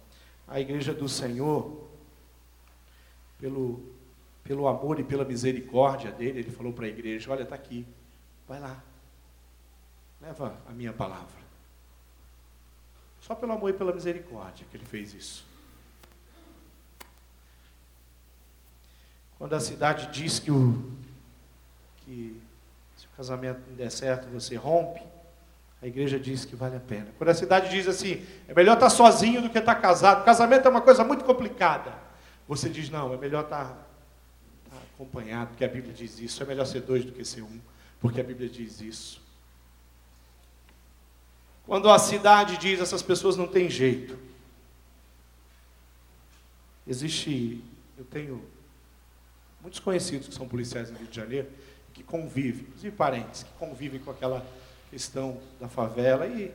A 0.48 0.58
igreja 0.58 0.92
do 0.92 1.08
Senhor 1.08 1.88
pelo, 3.38 3.80
pelo 4.42 4.66
amor 4.66 4.98
e 4.98 5.04
pela 5.04 5.24
misericórdia 5.24 6.10
dele, 6.10 6.40
ele 6.40 6.50
falou 6.50 6.72
para 6.72 6.86
a 6.86 6.88
igreja: 6.88 7.30
Olha, 7.30 7.42
está 7.42 7.54
aqui, 7.54 7.86
vai 8.48 8.58
lá, 8.58 8.82
leva 10.20 10.56
a 10.68 10.72
minha 10.72 10.92
palavra. 10.92 11.41
Só 13.22 13.36
pelo 13.36 13.52
amor 13.52 13.70
e 13.70 13.72
pela 13.72 13.92
misericórdia 13.92 14.66
que 14.70 14.76
ele 14.76 14.84
fez 14.84 15.14
isso. 15.14 15.46
Quando 19.38 19.54
a 19.54 19.60
cidade 19.60 20.08
diz 20.12 20.38
que, 20.38 20.50
o, 20.50 20.92
que 22.04 22.40
se 22.96 23.06
o 23.06 23.10
casamento 23.16 23.60
não 23.68 23.76
der 23.76 23.90
certo, 23.90 24.28
você 24.28 24.56
rompe, 24.56 25.00
a 25.80 25.86
igreja 25.86 26.18
diz 26.18 26.44
que 26.44 26.54
vale 26.54 26.76
a 26.76 26.80
pena. 26.80 27.08
Quando 27.16 27.30
a 27.30 27.34
cidade 27.34 27.70
diz 27.70 27.88
assim, 27.88 28.24
é 28.46 28.54
melhor 28.54 28.74
estar 28.74 28.90
sozinho 28.90 29.40
do 29.40 29.50
que 29.50 29.58
estar 29.58 29.76
casado. 29.76 30.24
casamento 30.24 30.66
é 30.66 30.70
uma 30.70 30.80
coisa 30.80 31.02
muito 31.04 31.24
complicada. 31.24 31.94
Você 32.48 32.68
diz, 32.68 32.90
não, 32.90 33.14
é 33.14 33.16
melhor 33.16 33.44
estar, 33.44 33.64
tá, 33.64 33.70
estar 34.64 34.76
tá 34.76 34.82
acompanhado, 34.94 35.50
porque 35.50 35.64
a 35.64 35.68
Bíblia 35.68 35.92
diz 35.92 36.18
isso. 36.18 36.42
É 36.42 36.46
melhor 36.46 36.64
ser 36.64 36.82
dois 36.82 37.04
do 37.04 37.12
que 37.12 37.24
ser 37.24 37.42
um, 37.42 37.60
porque 38.00 38.20
a 38.20 38.24
Bíblia 38.24 38.48
diz 38.48 38.80
isso. 38.80 39.21
Quando 41.66 41.88
a 41.90 41.98
cidade 41.98 42.56
diz 42.56 42.80
essas 42.80 43.02
pessoas 43.02 43.36
não 43.36 43.46
têm 43.46 43.70
jeito, 43.70 44.18
existe 46.86 47.62
eu 47.96 48.04
tenho 48.04 48.44
muitos 49.60 49.78
conhecidos 49.78 50.28
que 50.28 50.34
são 50.34 50.48
policiais 50.48 50.90
no 50.90 50.98
Rio 50.98 51.06
de 51.06 51.14
Janeiro, 51.14 51.48
que 51.94 52.02
convivem, 52.02 52.62
inclusive 52.62 52.96
parentes, 52.96 53.44
que 53.44 53.52
convivem 53.52 54.00
com 54.00 54.10
aquela 54.10 54.44
questão 54.90 55.40
da 55.60 55.68
favela. 55.68 56.26
E 56.26 56.52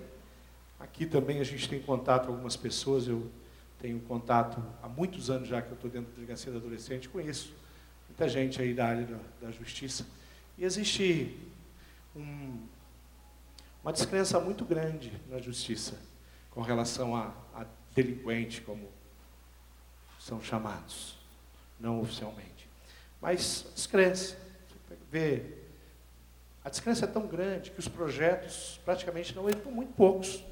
aqui 0.80 1.06
também 1.06 1.40
a 1.40 1.44
gente 1.44 1.70
tem 1.70 1.82
contato 1.82 2.26
com 2.26 2.34
algumas 2.34 2.58
pessoas, 2.58 3.08
eu 3.08 3.32
tenho 3.80 4.00
contato 4.02 4.62
há 4.82 4.90
muitos 4.90 5.30
anos 5.30 5.48
já 5.48 5.62
que 5.62 5.70
eu 5.70 5.76
estou 5.76 5.90
dentro 5.90 6.10
da 6.10 6.16
delegacia 6.16 6.52
do 6.52 6.58
adolescente, 6.58 7.08
conheço 7.08 7.54
muita 8.10 8.28
gente 8.28 8.62
aí 8.62 8.74
da 8.74 8.88
área 8.88 9.06
da, 9.06 9.48
da 9.48 9.52
justiça. 9.52 10.06
E 10.58 10.66
existe 10.66 11.38
um, 12.16 12.60
uma 13.88 13.94
descrença 13.94 14.38
muito 14.38 14.66
grande 14.66 15.14
na 15.30 15.40
justiça 15.40 15.98
com 16.50 16.60
relação 16.60 17.16
a, 17.16 17.34
a 17.56 17.66
delinquente, 17.96 18.60
como 18.60 18.90
são 20.20 20.42
chamados, 20.42 21.18
não 21.80 22.02
oficialmente. 22.02 22.68
Mas 23.22 23.66
descrença. 23.74 24.36
Você 24.90 24.98
vê, 25.10 25.42
a 26.66 26.70
descrença 26.70 27.06
é 27.06 27.08
tão 27.08 27.28
grande 27.28 27.72
que 27.72 27.80
os 27.80 27.88
projetos 27.88 28.78
praticamente 28.84 29.34
não 29.34 29.50
entram 29.50 29.72
muito 29.72 29.94
poucos. 29.94 30.44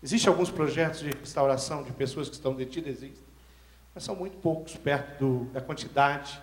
Existem 0.00 0.30
alguns 0.30 0.48
projetos 0.48 1.00
de 1.00 1.10
restauração 1.10 1.82
de 1.82 1.90
pessoas 1.90 2.28
que 2.28 2.36
estão 2.36 2.54
detidas, 2.54 2.98
existem, 2.98 3.26
mas 3.92 4.04
são 4.04 4.14
muito 4.14 4.36
poucos 4.36 4.76
perto 4.76 5.18
do, 5.18 5.44
da 5.46 5.60
quantidade 5.60 6.40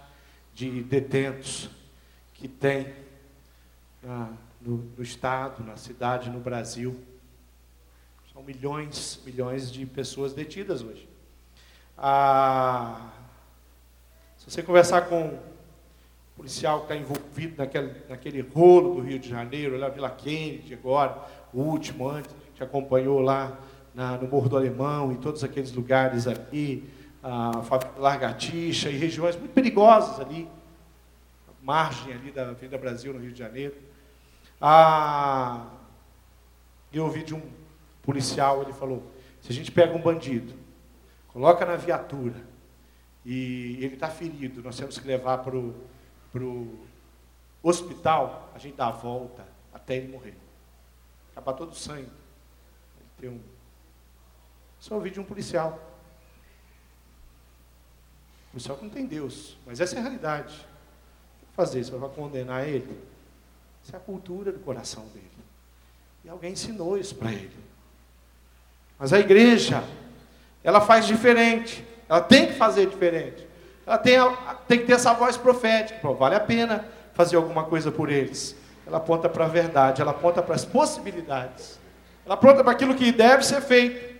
de 0.54 0.84
detentos 0.84 1.70
que 2.34 2.50
tem 2.50 2.94
na, 4.02 4.34
no, 4.65 4.78
no 4.97 5.04
Estado, 5.04 5.63
na 5.63 5.76
cidade, 5.76 6.30
no 6.30 6.39
Brasil. 6.39 6.99
São 8.32 8.41
milhões, 8.41 9.21
milhões 9.26 9.71
de 9.71 9.86
pessoas 9.86 10.34
detidas 10.34 10.82
hoje. 10.82 11.08
Ah, 11.97 13.12
se 14.38 14.49
você 14.49 14.63
conversar 14.63 15.04
com 15.04 15.28
um 15.28 15.39
policial 16.36 16.80
que 16.80 16.93
está 16.93 16.95
envolvido 16.95 17.56
naquele, 17.58 17.93
naquele 18.10 18.41
rolo 18.41 18.95
do 18.95 19.02
Rio 19.02 19.19
de 19.19 19.30
Janeiro, 19.30 19.78
lá 19.78 19.89
Vila 19.89 20.10
Kennedy 20.10 20.73
agora, 20.73 21.17
o 21.54 21.62
último 21.62 22.10
antes, 22.10 22.34
a 22.34 22.45
gente 22.47 22.63
acompanhou 22.63 23.19
lá 23.19 23.58
na, 23.93 24.17
no 24.17 24.28
Morro 24.28 24.49
do 24.49 24.58
Alemão, 24.58 25.12
em 25.12 25.15
todos 25.15 25.43
aqueles 25.43 25.71
lugares 25.71 26.28
ali, 26.28 26.89
a 27.21 27.52
Largatixa 27.97 28.89
e 28.89 28.97
regiões 28.97 29.38
muito 29.38 29.54
perigosas 29.54 30.19
ali, 30.19 30.47
margem 31.62 32.13
ali 32.13 32.32
da 32.32 32.49
Avenida 32.49 32.78
Brasil, 32.78 33.13
no 33.13 33.19
Rio 33.19 33.32
de 33.32 33.39
Janeiro. 33.39 33.76
Ah, 34.65 35.67
eu 36.93 37.04
ouvi 37.04 37.21
de 37.21 37.36
um 37.36 37.41
policial, 38.02 38.62
ele 38.62 38.71
falou, 38.71 39.12
se 39.41 39.52
a 39.52 39.54
gente 39.54 39.69
pega 39.69 39.93
um 39.93 40.02
bandido, 40.02 40.58
coloca 41.28 41.65
na 41.65 41.76
viatura 41.76 42.41
e 43.26 43.76
ele 43.84 43.95
está 43.95 44.10
ferido, 44.10 44.63
nós 44.63 44.78
temos 44.78 44.97
que 44.97 45.06
levar 45.06 45.39
para 45.39 45.58
o 45.58 46.88
hospital, 47.62 48.49
a 48.56 48.58
gente 48.58 48.78
dá 48.78 48.88
a 48.88 48.91
volta 48.91 49.45
até 49.73 49.97
ele 49.97 50.08
morrer. 50.08 50.38
Acaba 51.32 51.52
todo 51.52 51.73
o 51.73 51.76
sangue. 51.76 52.10
Ele 52.97 53.10
tem 53.19 53.30
um... 53.32 53.41
Só 54.80 54.95
ouvi 54.95 55.10
de 55.10 55.19
um 55.19 55.26
policial. 55.26 55.78
O 58.47 58.52
policial 58.52 58.78
que 58.78 58.86
não 58.86 58.91
tem 58.91 59.06
Deus, 59.06 59.58
mas 59.65 59.82
essa 59.82 59.97
é 59.97 59.99
a 59.99 60.04
realidade. 60.04 60.56
O 61.41 61.47
que 61.47 61.54
fazer? 61.54 61.84
Você 61.84 61.91
vai 61.97 62.10
condenar 62.12 62.65
ele? 62.65 63.12
Essa 63.86 63.98
é 63.98 63.98
a 63.98 64.00
cultura 64.00 64.52
do 64.52 64.60
coração 64.60 65.04
dele. 65.13 65.30
E 66.24 66.30
alguém 66.30 66.54
ensinou 66.54 66.98
isso 66.98 67.15
para 67.15 67.32
ele. 67.32 67.52
Mas 68.98 69.12
a 69.12 69.19
igreja, 69.19 69.84
ela 70.63 70.80
faz 70.80 71.06
diferente. 71.06 71.86
Ela 72.08 72.22
tem 72.22 72.48
que 72.48 72.54
fazer 72.54 72.88
diferente. 72.88 73.46
Ela 73.86 73.98
tem, 73.98 74.17
tem 74.67 74.80
que 74.80 74.86
ter 74.86 74.93
essa 74.93 75.13
voz 75.13 75.36
profética. 75.36 76.00
Pô, 76.00 76.13
vale 76.13 76.36
a 76.36 76.39
pena 76.39 76.86
fazer 77.13 77.36
alguma 77.36 77.65
coisa 77.65 77.91
por 77.91 78.10
eles. 78.10 78.56
Ela 78.88 78.98
aponta 78.98 79.28
para 79.30 79.46
a 79.46 79.48
verdade, 79.48 80.02
ela 80.02 80.12
aponta 80.12 80.41
para 80.41 80.56
as 80.56 80.65
possibilidades. 80.65 81.80
Ela 82.26 82.36
aponta 82.36 82.63
para 82.63 82.72
aquilo 82.72 82.96
que 82.96 83.12
deve 83.12 83.43
ser 83.43 83.62
feito. 83.62 84.13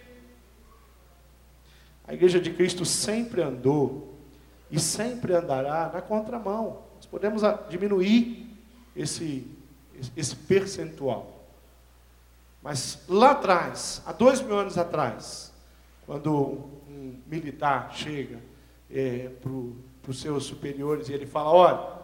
A 2.06 2.14
igreja 2.14 2.40
de 2.40 2.52
Cristo 2.52 2.84
sempre 2.84 3.42
andou 3.42 4.14
e 4.70 4.80
sempre 4.80 5.34
andará 5.34 5.90
na 5.94 6.02
contramão. 6.02 6.82
Nós 6.96 7.06
podemos 7.06 7.42
diminuir 7.70 8.53
esse, 8.96 9.48
esse 10.16 10.36
percentual. 10.36 11.34
Mas 12.62 13.00
lá 13.08 13.32
atrás, 13.32 14.02
há 14.06 14.12
dois 14.12 14.42
mil 14.42 14.58
anos 14.58 14.78
atrás, 14.78 15.52
quando 16.06 16.34
um 16.88 17.20
militar 17.28 17.94
chega 17.94 18.40
é, 18.90 19.30
para 19.42 20.12
os 20.12 20.22
seus 20.22 20.46
superiores 20.46 21.10
e 21.10 21.14
ele 21.14 21.26
fala: 21.26 21.50
Olha, 21.50 22.00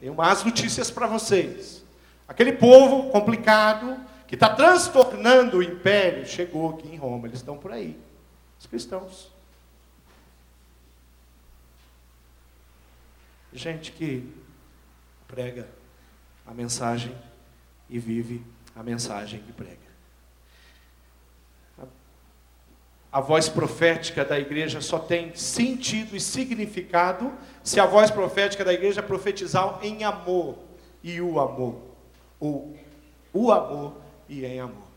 tenho 0.00 0.14
más 0.14 0.44
notícias 0.44 0.90
para 0.90 1.06
vocês. 1.06 1.84
Aquele 2.26 2.52
povo 2.52 3.10
complicado, 3.10 3.98
que 4.26 4.34
está 4.34 4.54
transtornando 4.54 5.58
o 5.58 5.62
império, 5.62 6.26
chegou 6.26 6.70
aqui 6.70 6.88
em 6.88 6.96
Roma. 6.96 7.26
Eles 7.26 7.40
estão 7.40 7.56
por 7.58 7.72
aí, 7.72 7.98
os 8.58 8.66
cristãos. 8.66 9.30
Gente 13.52 13.92
que 13.92 14.30
prega 15.26 15.77
a 16.48 16.54
mensagem 16.54 17.14
e 17.90 17.98
vive 17.98 18.42
a 18.74 18.82
mensagem 18.82 19.40
que 19.40 19.52
prega. 19.52 19.76
A 23.12 23.20
voz 23.20 23.48
profética 23.48 24.24
da 24.24 24.38
igreja 24.38 24.80
só 24.80 24.98
tem 24.98 25.34
sentido 25.34 26.16
e 26.16 26.20
significado 26.20 27.32
se 27.62 27.78
a 27.78 27.86
voz 27.86 28.10
profética 28.10 28.64
da 28.64 28.72
igreja 28.72 29.02
profetizar 29.02 29.78
em 29.82 30.04
amor 30.04 30.56
e 31.02 31.20
o 31.20 31.38
amor. 31.38 31.76
Ou 32.40 32.76
o 33.32 33.52
amor 33.52 33.94
e 34.28 34.44
em 34.44 34.60
amor. 34.60 34.88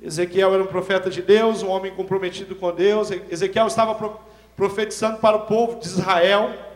Ezequiel 0.00 0.54
era 0.54 0.62
um 0.62 0.66
profeta 0.66 1.10
de 1.10 1.22
Deus, 1.22 1.62
um 1.62 1.68
homem 1.68 1.94
comprometido 1.94 2.54
com 2.54 2.72
Deus. 2.72 3.10
Ezequiel 3.10 3.66
estava 3.66 4.18
profetizando 4.56 5.18
para 5.18 5.36
o 5.36 5.46
povo 5.46 5.80
de 5.80 5.86
Israel, 5.86 6.67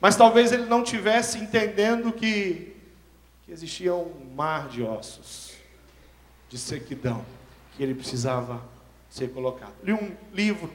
mas 0.00 0.16
talvez 0.16 0.50
ele 0.52 0.64
não 0.64 0.82
tivesse 0.82 1.38
entendendo 1.38 2.12
que, 2.12 2.74
que 3.44 3.52
existia 3.52 3.94
um 3.94 4.32
mar 4.34 4.68
de 4.68 4.82
ossos, 4.82 5.54
de 6.48 6.58
sequidão 6.58 7.24
que 7.76 7.82
ele 7.82 7.94
precisava 7.94 8.62
ser 9.08 9.28
colocado. 9.28 9.74
Li 9.82 9.92
um 9.92 10.16
livro 10.32 10.70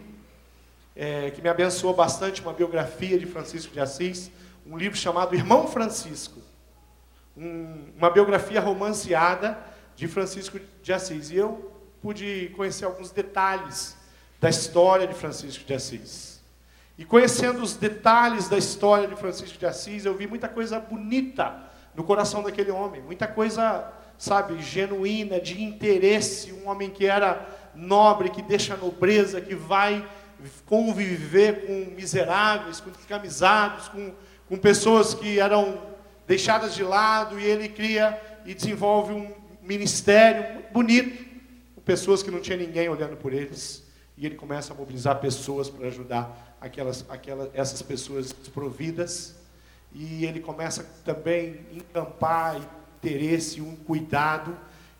é, 0.96 1.32
que 1.32 1.42
me 1.42 1.50
abençoou 1.50 1.94
bastante, 1.94 2.42
uma 2.42 2.54
biografia 2.54 3.18
de 3.18 3.26
Francisco 3.26 3.74
de 3.74 3.80
Assis, 3.80 4.32
um 4.66 4.78
livro 4.78 4.98
chamado 4.98 5.36
Irmão 5.36 5.68
Francisco, 5.68 6.40
um, 7.36 7.92
uma 7.98 8.10
biografia 8.10 8.60
romanceada 8.60 9.58
de 9.96 10.08
Francisco 10.08 10.60
de 10.82 10.94
Assis. 10.94 11.32
E 11.32 11.36
eu 11.36 11.72
pude 12.02 12.52
conhecer 12.56 12.86
alguns 12.86 13.12
detalhes 13.12 13.98
da 14.40 14.50
história 14.50 15.08
de 15.08 15.14
Francisco 15.14 15.66
de 15.66 15.74
Assis. 15.74 16.35
E 16.98 17.04
conhecendo 17.04 17.62
os 17.62 17.76
detalhes 17.76 18.48
da 18.48 18.58
história 18.58 19.08
de 19.08 19.16
Francisco 19.16 19.58
de 19.58 19.66
Assis, 19.66 20.06
eu 20.06 20.16
vi 20.16 20.28
muita 20.28 20.48
coisa 20.48 20.80
bonita 20.80 21.64
no 21.94 22.04
coração 22.04 22.44
daquele 22.44 22.72
homem, 22.72 23.02
muita 23.02 23.28
coisa 23.28 23.92
sabe, 24.18 24.62
genuína, 24.62 25.40
de 25.40 25.62
interesse, 25.62 26.54
um 26.54 26.70
homem 26.70 26.90
que 26.90 27.06
era 27.06 27.48
nobre, 27.74 28.30
que 28.30 28.42
deixa 28.42 28.74
a 28.74 28.78
nobreza, 28.78 29.42
que 29.42 29.56
vai 29.56 30.08
conviver 30.66 31.66
com 31.66 31.96
miseráveis, 31.96 32.80
com 32.80 32.90
descamisados, 32.92 33.90
com, 33.90 34.14
com 34.48 34.58
pessoas 34.58 35.14
que 35.14 35.40
eram 35.40 35.82
deixadas 36.28 36.76
de 36.76 36.84
lado, 36.84 37.40
e 37.40 37.44
ele 37.44 37.70
cria 37.70 38.20
e 38.46 38.54
desenvolve 38.54 39.14
um 39.14 39.34
ministério 39.62 40.64
bonito, 40.72 41.26
com 41.76 41.82
pessoas 41.82 42.24
que 42.24 42.32
não 42.32 42.40
tinha 42.40 42.58
ninguém 42.58 42.88
olhando 42.88 43.18
por 43.18 43.34
eles, 43.34 43.84
e 44.18 44.26
ele 44.26 44.36
começa 44.36 44.74
a 44.74 44.76
mobilizar 44.76 45.20
pessoas 45.20 45.70
para 45.70 45.88
ajudar 45.88 46.55
aquelas, 46.66 47.06
aquelas, 47.08 47.50
essas 47.54 47.82
pessoas 47.82 48.32
desprovidas, 48.32 49.36
e 49.94 50.26
ele 50.26 50.40
começa 50.40 50.86
também 51.06 51.60
a 51.72 51.76
encampar 51.76 52.60
interesse, 52.98 53.62
um 53.62 53.76
cuidado 53.76 54.58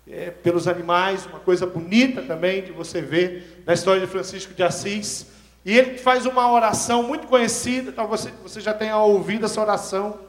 é, 0.08 0.30
pelos 0.30 0.68
animais, 0.68 1.26
uma 1.26 1.40
coisa 1.40 1.66
bonita 1.66 2.22
também 2.22 2.62
de 2.62 2.70
você 2.70 3.02
ver 3.02 3.64
na 3.66 3.74
história 3.74 4.00
de 4.00 4.06
Francisco 4.06 4.54
de 4.54 4.62
Assis. 4.62 5.26
E 5.64 5.76
ele 5.76 5.98
faz 5.98 6.24
uma 6.24 6.50
oração 6.50 7.02
muito 7.02 7.26
conhecida, 7.26 7.90
talvez 7.90 8.20
você, 8.20 8.30
você 8.42 8.60
já 8.60 8.72
tenha 8.72 8.96
ouvido 8.98 9.46
essa 9.46 9.60
oração, 9.60 10.20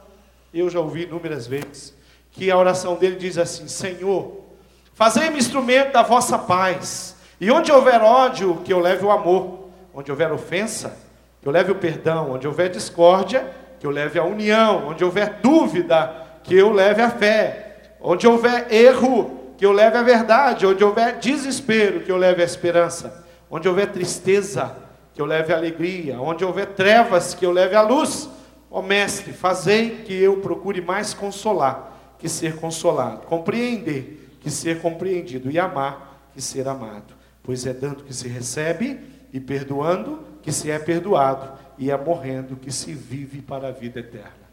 eu 0.52 0.68
já 0.68 0.80
ouvi 0.80 1.04
inúmeras 1.04 1.46
vezes, 1.46 1.94
que 2.32 2.50
a 2.50 2.58
oração 2.58 2.96
dele 2.96 3.14
diz 3.14 3.38
assim: 3.38 3.68
Senhor, 3.68 4.44
fazei-me 4.92 5.38
instrumento 5.38 5.92
da 5.92 6.02
vossa 6.02 6.36
paz, 6.36 7.14
e 7.40 7.48
onde 7.48 7.70
houver 7.70 8.02
ódio, 8.02 8.60
que 8.64 8.72
eu 8.72 8.80
leve 8.80 9.04
o 9.04 9.10
amor, 9.12 9.68
onde 9.94 10.10
houver 10.10 10.32
ofensa, 10.32 11.07
que 11.40 11.48
eu 11.48 11.52
leve 11.52 11.72
o 11.72 11.76
perdão, 11.76 12.32
onde 12.32 12.46
houver 12.46 12.70
discórdia, 12.70 13.48
que 13.78 13.86
eu 13.86 13.90
leve 13.90 14.18
a 14.18 14.24
união, 14.24 14.88
onde 14.88 15.04
houver 15.04 15.40
dúvida, 15.40 16.26
que 16.42 16.54
eu 16.54 16.72
leve 16.72 17.00
a 17.02 17.10
fé, 17.10 17.68
Onde 18.00 18.26
houver 18.26 18.72
erro, 18.72 19.54
que 19.56 19.66
eu 19.66 19.72
leve 19.72 19.96
a 19.96 20.02
verdade. 20.02 20.66
Onde 20.66 20.84
houver 20.84 21.18
desespero, 21.18 22.00
que 22.00 22.12
eu 22.12 22.16
leve 22.16 22.42
a 22.42 22.44
esperança. 22.44 23.26
Onde 23.50 23.68
houver 23.68 23.90
tristeza, 23.90 24.76
que 25.14 25.20
eu 25.20 25.26
leve 25.26 25.52
alegria, 25.52 26.20
onde 26.20 26.44
houver 26.44 26.66
trevas, 26.66 27.34
que 27.34 27.44
eu 27.44 27.50
leve 27.50 27.74
a 27.74 27.82
luz. 27.82 28.28
Ó 28.70 28.82
Mestre, 28.82 29.32
fazei 29.32 30.02
que 30.04 30.14
eu 30.14 30.36
procure 30.38 30.80
mais 30.80 31.14
consolar 31.14 31.96
que 32.18 32.28
ser 32.28 32.56
consolado, 32.56 33.26
compreender 33.26 34.36
que 34.40 34.50
ser 34.50 34.80
compreendido 34.80 35.50
e 35.50 35.58
amar 35.58 36.28
que 36.34 36.42
ser 36.42 36.66
amado. 36.66 37.14
Pois 37.44 37.64
é 37.64 37.72
dando 37.72 38.02
que 38.02 38.12
se 38.12 38.26
recebe 38.26 39.00
e 39.32 39.38
perdoando 39.38 40.24
que 40.48 40.52
se 40.52 40.70
é 40.70 40.78
perdoado, 40.78 41.58
e 41.76 41.90
é 41.90 41.96
morrendo 41.96 42.56
que 42.56 42.72
se 42.72 42.94
vive 42.94 43.42
para 43.42 43.68
a 43.68 43.70
vida 43.70 44.00
eterna. 44.00 44.48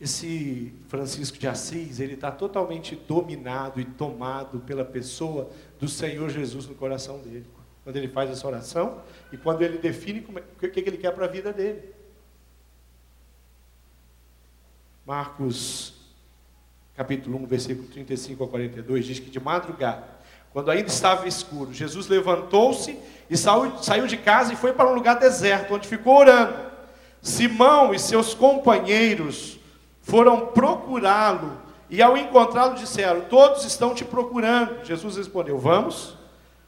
Esse 0.00 0.72
Francisco 0.88 1.36
de 1.36 1.46
Assis, 1.46 2.00
ele 2.00 2.14
está 2.14 2.30
totalmente 2.30 2.96
dominado 2.96 3.82
e 3.82 3.84
tomado 3.84 4.60
pela 4.60 4.82
pessoa 4.82 5.50
do 5.78 5.86
Senhor 5.86 6.30
Jesus 6.30 6.66
no 6.66 6.74
coração 6.74 7.18
dele. 7.18 7.44
Quando 7.84 7.96
ele 7.96 8.08
faz 8.08 8.30
essa 8.30 8.46
oração 8.46 9.02
e 9.30 9.36
quando 9.36 9.60
ele 9.60 9.76
define 9.76 10.26
é, 10.36 10.66
o 10.66 10.70
que, 10.70 10.70
que 10.70 10.88
ele 10.88 10.96
quer 10.96 11.10
para 11.10 11.26
a 11.26 11.28
vida 11.28 11.52
dele. 11.52 11.82
Marcos, 15.04 15.92
capítulo 16.96 17.36
1, 17.42 17.46
versículo 17.46 17.88
35 17.88 18.42
a 18.42 18.48
42, 18.48 19.04
diz 19.04 19.18
que 19.18 19.28
de 19.28 19.38
madrugada, 19.38 20.17
quando 20.58 20.72
ainda 20.72 20.88
estava 20.88 21.28
escuro, 21.28 21.72
Jesus 21.72 22.08
levantou-se 22.08 22.98
e 23.30 23.36
saiu, 23.36 24.08
de 24.08 24.16
casa 24.16 24.52
e 24.52 24.56
foi 24.56 24.72
para 24.72 24.90
um 24.90 24.92
lugar 24.92 25.16
deserto, 25.16 25.72
onde 25.72 25.86
ficou 25.86 26.16
orando. 26.16 26.52
Simão 27.22 27.94
e 27.94 27.98
seus 28.00 28.34
companheiros 28.34 29.60
foram 30.02 30.46
procurá-lo 30.46 31.52
e 31.88 32.02
ao 32.02 32.16
encontrá-lo 32.16 32.74
disseram: 32.74 33.20
Todos 33.20 33.64
estão 33.64 33.94
te 33.94 34.04
procurando. 34.04 34.84
Jesus 34.84 35.16
respondeu: 35.16 35.60
Vamos 35.60 36.16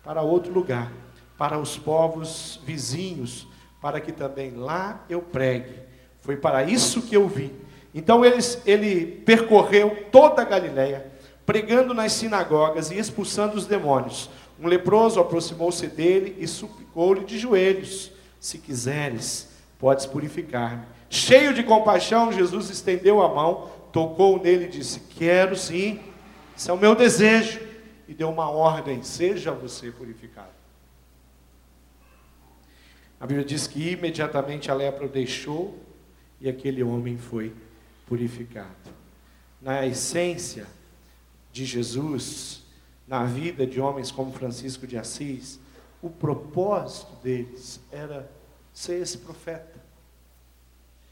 para 0.05 0.23
outro 0.23 0.53
lugar, 0.53 0.93
para 1.37 1.59
os 1.59 1.77
povos 1.77 2.61
vizinhos, 2.65 3.49
para 3.83 4.01
que 4.01 4.13
também 4.13 4.53
lá 4.53 5.05
eu 5.09 5.21
pregue. 5.21 5.75
Foi 6.21 6.37
para 6.37 6.63
isso 6.63 7.03
que 7.03 7.17
eu 7.17 7.27
vim. 7.27 7.51
Então 7.93 8.25
ele, 8.25 8.39
ele 8.65 9.05
percorreu 9.27 10.07
toda 10.13 10.43
a 10.43 10.45
Galiléia, 10.45 11.10
pregando 11.51 11.93
nas 11.93 12.13
sinagogas 12.13 12.93
e 12.93 12.97
expulsando 12.97 13.57
os 13.57 13.67
demônios. 13.67 14.31
Um 14.61 14.69
leproso 14.69 15.19
aproximou-se 15.19 15.85
dele 15.89 16.37
e 16.39 16.47
suplicou-lhe 16.47 17.25
de 17.25 17.37
joelhos: 17.41 18.13
Se 18.39 18.57
quiseres, 18.57 19.49
podes 19.77 20.07
purificar-me. 20.07 20.85
Cheio 21.09 21.53
de 21.53 21.65
compaixão, 21.65 22.31
Jesus 22.31 22.71
estendeu 22.71 23.21
a 23.21 23.35
mão, 23.35 23.69
tocou 23.91 24.41
nele 24.41 24.67
e 24.67 24.69
disse: 24.69 25.01
Quero 25.19 25.57
sim, 25.57 25.99
esse 26.57 26.71
é 26.71 26.73
o 26.73 26.79
meu 26.79 26.95
desejo. 26.95 27.61
E 28.07 28.15
deu 28.15 28.31
uma 28.31 28.49
ordem: 28.49 29.03
Seja 29.03 29.51
você 29.51 29.91
purificado. 29.91 30.53
A 33.19 33.27
Bíblia 33.27 33.45
diz 33.45 33.67
que 33.67 33.91
imediatamente 33.91 34.71
a 34.71 34.75
lepra 34.75 35.05
o 35.05 35.09
deixou 35.09 35.77
e 36.41 36.49
aquele 36.49 36.85
homem 36.85 37.19
foi 37.19 37.53
purificado. 38.07 38.69
Na 39.61 39.85
essência 39.85 40.65
de 41.53 41.65
Jesus, 41.65 42.63
na 43.07 43.25
vida 43.25 43.67
de 43.67 43.81
homens 43.81 44.11
como 44.11 44.33
Francisco 44.33 44.87
de 44.87 44.97
Assis, 44.97 45.59
o 46.01 46.09
propósito 46.09 47.13
deles 47.23 47.81
era 47.91 48.31
ser 48.73 49.03
esse 49.03 49.19
profeta 49.19 49.81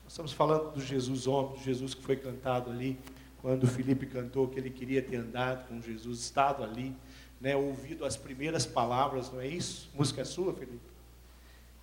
nós 0.09 0.15
estamos 0.15 0.33
falando 0.33 0.73
do 0.73 0.81
Jesus 0.81 1.27
homem, 1.27 1.53
do 1.53 1.63
Jesus 1.63 1.93
que 1.93 2.03
foi 2.03 2.17
cantado 2.17 2.71
ali, 2.71 2.99
quando 3.43 3.67
Felipe 3.67 4.07
cantou 4.07 4.49
que 4.49 4.59
ele 4.59 4.71
queria 4.71 5.03
ter 5.03 5.17
andado 5.17 5.69
com 5.69 5.83
Jesus, 5.83 6.21
estado 6.21 6.65
ali, 6.65 6.97
né, 7.39 7.55
ouvido 7.55 8.07
as 8.07 8.17
primeiras 8.17 8.65
palavras, 8.65 9.31
não 9.31 9.39
é 9.39 9.47
isso? 9.47 9.91
A 9.93 9.99
música 9.99 10.23
é 10.23 10.25
sua, 10.25 10.55
Felipe? 10.55 10.81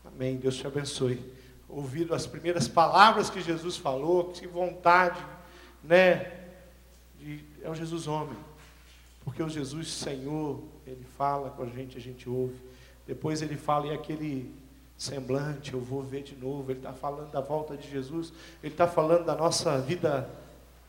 Amém, 0.03 0.37
Deus 0.37 0.55
te 0.55 0.65
abençoe. 0.65 1.23
Ouvido 1.69 2.15
as 2.15 2.25
primeiras 2.25 2.67
palavras 2.67 3.29
que 3.29 3.39
Jesus 3.39 3.77
falou, 3.77 4.31
que 4.31 4.47
vontade, 4.47 5.23
né? 5.83 6.47
De, 7.19 7.45
é 7.65 7.69
o 7.69 7.75
Jesus 7.75 8.08
homem. 8.08 8.38
Porque 9.23 9.41
o 9.41 9.49
Jesus 9.49 9.91
Senhor, 9.91 10.62
ele 10.86 11.04
fala 11.17 11.49
com 11.49 11.63
a 11.63 11.65
gente, 11.65 11.97
a 11.97 12.01
gente 12.01 12.30
ouve. 12.30 12.56
Depois 13.08 13.41
ele 13.41 13.58
fala, 13.58 13.88
e 13.88 13.91
aquele 13.91 14.54
semblante, 14.95 15.73
eu 15.73 15.82
vou 15.82 16.04
ver 16.04 16.21
de 16.21 16.36
novo. 16.36 16.71
Ele 16.71 16.80
está 16.80 16.93
falando 16.93 17.32
da 17.32 17.41
volta 17.41 17.75
de 17.75 17.89
Jesus, 17.89 18.32
ele 18.63 18.73
está 18.73 18.88
falando 18.88 19.25
da 19.25 19.36
nossa 19.36 19.80
vida 19.82 20.30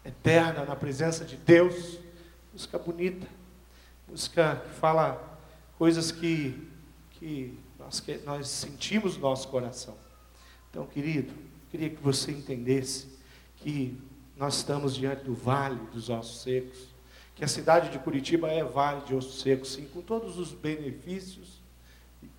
eterna 0.04 0.64
na 0.64 0.76
presença 0.76 1.24
de 1.24 1.36
Deus. 1.36 1.98
Música 2.52 2.78
bonita, 2.78 3.26
música 4.06 4.62
que 4.66 4.74
fala 4.74 5.40
coisas 5.78 6.12
que, 6.12 6.70
que, 7.12 7.58
nós, 7.78 8.00
que 8.00 8.18
nós 8.18 8.48
sentimos 8.48 9.16
no 9.16 9.22
nosso 9.22 9.48
coração. 9.48 9.96
Então, 10.70 10.86
querido, 10.86 11.32
queria 11.70 11.88
que 11.88 12.02
você 12.02 12.32
entendesse 12.32 13.08
que 13.56 13.98
nós 14.36 14.56
estamos 14.56 14.94
diante 14.94 15.24
do 15.24 15.34
vale 15.34 15.80
dos 15.92 16.10
ossos 16.10 16.42
secos, 16.42 16.94
que 17.34 17.44
a 17.44 17.48
cidade 17.48 17.90
de 17.90 17.98
Curitiba 17.98 18.48
é 18.48 18.62
vale 18.62 19.00
de 19.02 19.14
ossos 19.14 19.40
secos, 19.40 19.72
sim, 19.72 19.86
com 19.86 20.00
todos 20.00 20.38
os 20.38 20.52
benefícios 20.52 21.56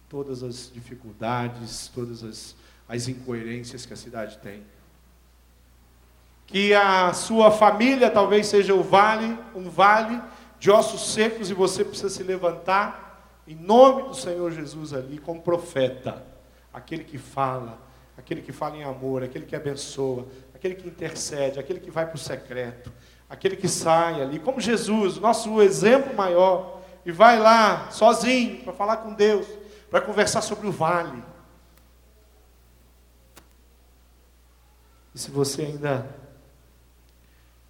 todas 0.09 0.41
as 0.41 0.71
dificuldades, 0.73 1.91
todas 1.93 2.23
as, 2.23 2.55
as 2.87 3.07
incoerências 3.07 3.85
que 3.85 3.93
a 3.93 3.97
cidade 3.97 4.37
tem. 4.37 4.63
Que 6.45 6.73
a 6.73 7.13
sua 7.13 7.51
família 7.51 8.09
talvez 8.09 8.47
seja 8.47 8.73
o 8.73 8.81
vale, 8.81 9.37
um 9.53 9.69
vale 9.69 10.21
de 10.59 10.71
ossos 10.71 11.13
secos 11.13 11.49
e 11.49 11.53
você 11.53 11.83
precisa 11.83 12.09
se 12.09 12.23
levantar 12.23 13.41
em 13.45 13.55
nome 13.55 14.03
do 14.03 14.15
Senhor 14.15 14.51
Jesus 14.51 14.93
ali 14.93 15.17
como 15.17 15.41
profeta, 15.41 16.25
aquele 16.73 17.03
que 17.03 17.17
fala, 17.17 17.79
aquele 18.17 18.41
que 18.41 18.51
fala 18.51 18.75
em 18.75 18.83
amor, 18.83 19.23
aquele 19.23 19.45
que 19.45 19.55
abençoa, 19.55 20.27
aquele 20.53 20.75
que 20.75 20.87
intercede, 20.87 21.59
aquele 21.59 21.79
que 21.79 21.91
vai 21.91 22.05
para 22.05 22.15
o 22.15 22.19
secreto, 22.19 22.91
aquele 23.29 23.55
que 23.55 23.69
sai 23.69 24.21
ali, 24.21 24.39
como 24.39 24.59
Jesus, 24.59 25.17
nosso 25.17 25.61
exemplo 25.61 26.15
maior, 26.15 26.81
e 27.05 27.11
vai 27.11 27.39
lá 27.39 27.89
sozinho 27.91 28.63
para 28.63 28.73
falar 28.73 28.97
com 28.97 29.13
Deus 29.13 29.47
para 29.89 30.01
conversar 30.01 30.41
sobre 30.41 30.67
o 30.67 30.71
vale. 30.71 31.23
E 35.15 35.19
se 35.19 35.31
você 35.31 35.63
ainda 35.63 36.07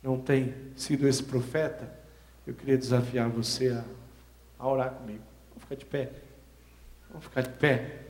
não 0.01 0.19
tem 0.19 0.53
sido 0.75 1.07
esse 1.07 1.23
profeta, 1.23 1.91
eu 2.45 2.53
queria 2.53 2.77
desafiar 2.77 3.29
você 3.29 3.69
a, 3.69 3.83
a 4.59 4.67
orar 4.67 4.91
comigo. 4.91 5.23
Vamos 5.49 5.63
ficar 5.63 5.75
de 5.75 5.85
pé. 5.85 6.11
Vamos 7.09 7.25
ficar 7.25 7.41
de 7.41 7.49
pé. 7.49 8.01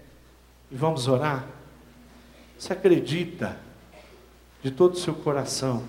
E 0.71 0.75
vamos 0.75 1.07
orar. 1.07 1.47
Você 2.57 2.73
acredita 2.73 3.57
de 4.63 4.71
todo 4.71 4.93
o 4.93 4.97
seu 4.97 5.13
coração 5.13 5.85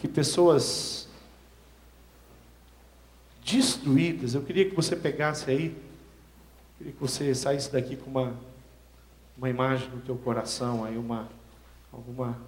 que 0.00 0.06
pessoas 0.06 1.08
destruídas, 3.44 4.34
eu 4.34 4.42
queria 4.42 4.68
que 4.68 4.76
você 4.76 4.94
pegasse 4.94 5.50
aí 5.50 5.74
Queria 6.78 6.92
que 6.92 7.00
você 7.00 7.34
saísse 7.34 7.72
daqui 7.72 7.96
com 7.96 8.08
uma, 8.08 8.32
uma 9.36 9.50
imagem 9.50 9.88
no 9.88 10.00
teu 10.00 10.16
coração, 10.16 10.84
aí 10.84 10.96
uma, 10.96 11.28
alguma 11.92 12.38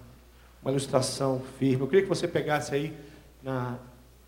uma 0.61 0.71
ilustração 0.71 1.41
firme. 1.59 1.83
Eu 1.83 1.87
queria 1.87 2.03
que 2.03 2.07
você 2.07 2.29
pegasse 2.29 2.73
aí 2.73 2.97
na, 3.43 3.77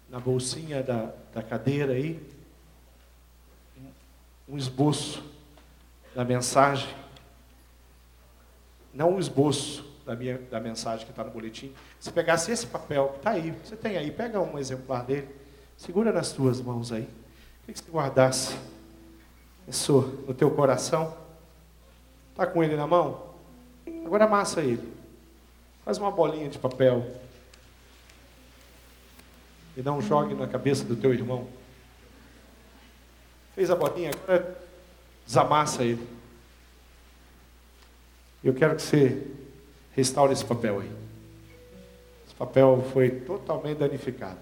na 0.09 0.19
bolsinha 0.19 0.83
da, 0.83 1.13
da 1.33 1.41
cadeira 1.41 1.93
aí 1.93 2.21
um 4.45 4.57
esboço 4.57 5.23
da 6.13 6.25
mensagem. 6.25 6.89
Não 8.93 9.13
um 9.13 9.19
esboço 9.19 9.93
da, 10.05 10.15
minha, 10.15 10.37
da 10.37 10.59
mensagem 10.59 11.05
que 11.05 11.11
está 11.11 11.23
no 11.23 11.31
boletim. 11.31 11.73
Se 11.99 12.11
pegasse 12.11 12.51
esse 12.51 12.67
papel 12.67 13.09
que 13.09 13.17
está 13.17 13.31
aí, 13.31 13.51
você 13.63 13.75
tem 13.75 13.97
aí, 13.97 14.11
pega 14.11 14.39
um 14.39 14.59
exemplar 14.59 15.03
dele, 15.03 15.27
segura 15.77 16.11
nas 16.11 16.31
tuas 16.31 16.61
mãos 16.61 16.91
aí. 16.91 17.07
Queria 17.61 17.73
que 17.73 17.79
você 17.79 17.91
guardasse 17.91 18.57
isso 19.67 20.23
no 20.27 20.33
teu 20.33 20.51
coração? 20.51 21.15
Está 22.31 22.45
com 22.45 22.63
ele 22.63 22.75
na 22.75 22.85
mão? 22.85 23.33
Agora 24.05 24.25
amassa 24.25 24.61
ele. 24.61 24.93
Faz 25.85 25.97
uma 25.97 26.11
bolinha 26.11 26.49
de 26.49 26.59
papel. 26.59 27.05
E 29.75 29.81
não 29.81 30.01
jogue 30.01 30.33
na 30.33 30.47
cabeça 30.47 30.83
do 30.83 30.95
teu 30.95 31.13
irmão. 31.13 31.47
Fez 33.55 33.69
a 33.69 33.75
bolinha, 33.75 34.11
agora 34.11 34.57
desamassa 35.25 35.83
ele. 35.83 36.07
Eu 38.43 38.53
quero 38.53 38.75
que 38.75 38.81
você 38.81 39.25
restaure 39.95 40.33
esse 40.33 40.43
papel 40.43 40.81
aí. 40.81 40.91
Esse 42.25 42.35
papel 42.35 42.83
foi 42.91 43.09
totalmente 43.09 43.77
danificado. 43.77 44.39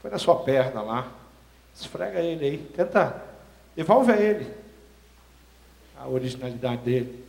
Foi 0.00 0.10
na 0.10 0.18
sua 0.18 0.36
perna 0.36 0.82
lá. 0.82 1.12
Esfrega 1.74 2.20
ele 2.20 2.44
aí. 2.44 2.58
Tenta 2.74 3.22
Devolve 3.74 4.12
a 4.12 4.16
ele 4.16 4.52
a 5.96 6.06
originalidade 6.08 6.82
dele. 6.82 7.24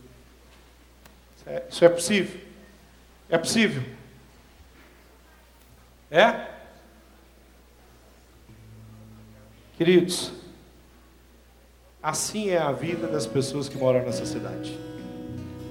Isso 1.68 1.84
é 1.84 1.88
possível? 1.88 2.40
É 3.28 3.38
possível? 3.38 3.82
É? 6.10 6.48
Queridos, 9.76 10.32
Assim 12.04 12.50
é 12.50 12.58
a 12.58 12.70
vida 12.70 13.06
das 13.06 13.26
pessoas 13.26 13.66
que 13.66 13.78
moram 13.78 14.04
nessa 14.04 14.26
cidade. 14.26 14.78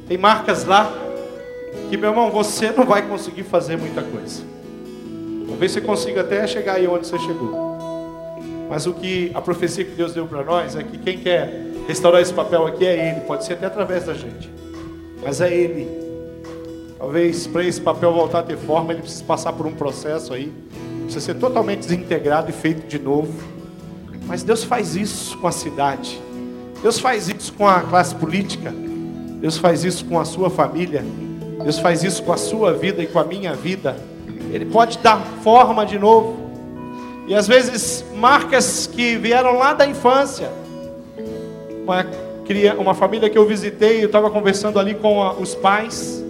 Tem 0.08 0.18
marcas 0.18 0.66
lá 0.66 0.91
que, 1.89 1.97
meu 1.97 2.10
irmão, 2.10 2.30
você 2.30 2.72
não 2.72 2.86
vai 2.86 3.08
conseguir 3.08 3.43
fazer 3.43 3.78
muita 3.78 4.01
coisa. 4.01 4.43
Talvez 5.47 5.72
você 5.72 5.82
consiga 5.82 6.22
até 6.22 6.45
chegar 6.47 6.74
aí 6.76 6.88
onde 6.88 7.08
você 7.08 7.18
chegou. 7.20 7.74
Mas 8.70 8.88
o 8.88 8.93
que 8.93 9.32
a 9.34 9.41
profecia 9.41 9.86
que 9.86 9.91
Deus 9.91 10.14
deu 10.14 10.26
para 10.26 10.43
nós 10.43 10.76
é 10.76 10.84
que 10.84 10.97
quem 10.97 11.20
quer 11.20 11.68
restaurar 11.88 12.22
esse 12.22 12.34
papel 12.34 12.66
aqui 12.66 12.86
é 12.86 13.10
Ele, 13.12 13.22
pode 13.22 13.45
ser 13.45 13.54
até 13.54 13.66
através 13.66 14.06
da 14.06 14.14
gente, 14.14 14.49
mas 15.22 15.41
é 15.41 15.54
Ele. 15.54 15.88
Talvez 16.97 17.45
para 17.45 17.64
esse 17.64 17.82
papel 17.82 18.14
voltar 18.14 18.39
a 18.39 18.43
ter 18.43 18.58
forma, 18.58 18.93
ele 18.93 19.01
precisa 19.01 19.24
passar 19.26 19.51
por 19.54 19.68
um 19.68 19.74
processo 19.74 20.34
aí, 20.34 20.51
precisa 21.01 21.20
ser 21.20 21.36
totalmente 21.36 21.82
desintegrado 21.82 22.49
e 22.49 22.54
feito 22.54 22.88
de 22.88 22.97
novo. 22.97 23.34
Mas 24.26 24.41
Deus 24.41 24.64
faz 24.64 24.95
isso 24.95 25.38
com 25.38 25.47
a 25.47 25.51
cidade, 25.51 26.20
Deus 26.82 26.97
faz 26.99 27.28
isso 27.28 27.51
com 27.54 27.68
a 27.68 27.82
classe 27.82 28.16
política, 28.16 28.74
Deus 29.44 29.58
faz 29.58 29.84
isso 29.84 30.06
com 30.06 30.18
a 30.18 30.24
sua 30.24 30.50
família, 30.50 31.04
Deus 31.62 31.78
faz 31.78 32.02
isso 32.02 32.24
com 32.24 32.32
a 32.32 32.38
sua 32.38 32.72
vida 32.72 33.04
e 33.04 33.08
com 33.08 33.20
a 33.20 33.26
minha 33.26 33.54
vida. 33.54 33.98
Ele 34.54 34.64
pode 34.64 35.00
dar 35.00 35.20
forma 35.44 35.86
de 35.86 36.00
novo. 36.00 36.38
E 37.28 37.36
às 37.36 37.46
vezes 37.46 38.06
marcas 38.16 38.88
que 38.88 39.18
vieram 39.18 39.58
lá 39.58 39.74
da 39.74 39.86
infância. 39.86 40.50
Uma, 41.84 42.06
uma 42.80 42.94
família 42.94 43.30
que 43.30 43.38
eu 43.38 43.46
visitei, 43.46 44.02
eu 44.02 44.06
estava 44.06 44.32
conversando 44.32 44.80
ali 44.80 44.96
com 44.96 45.22
a, 45.22 45.34
os 45.34 45.54
pais, 45.54 46.24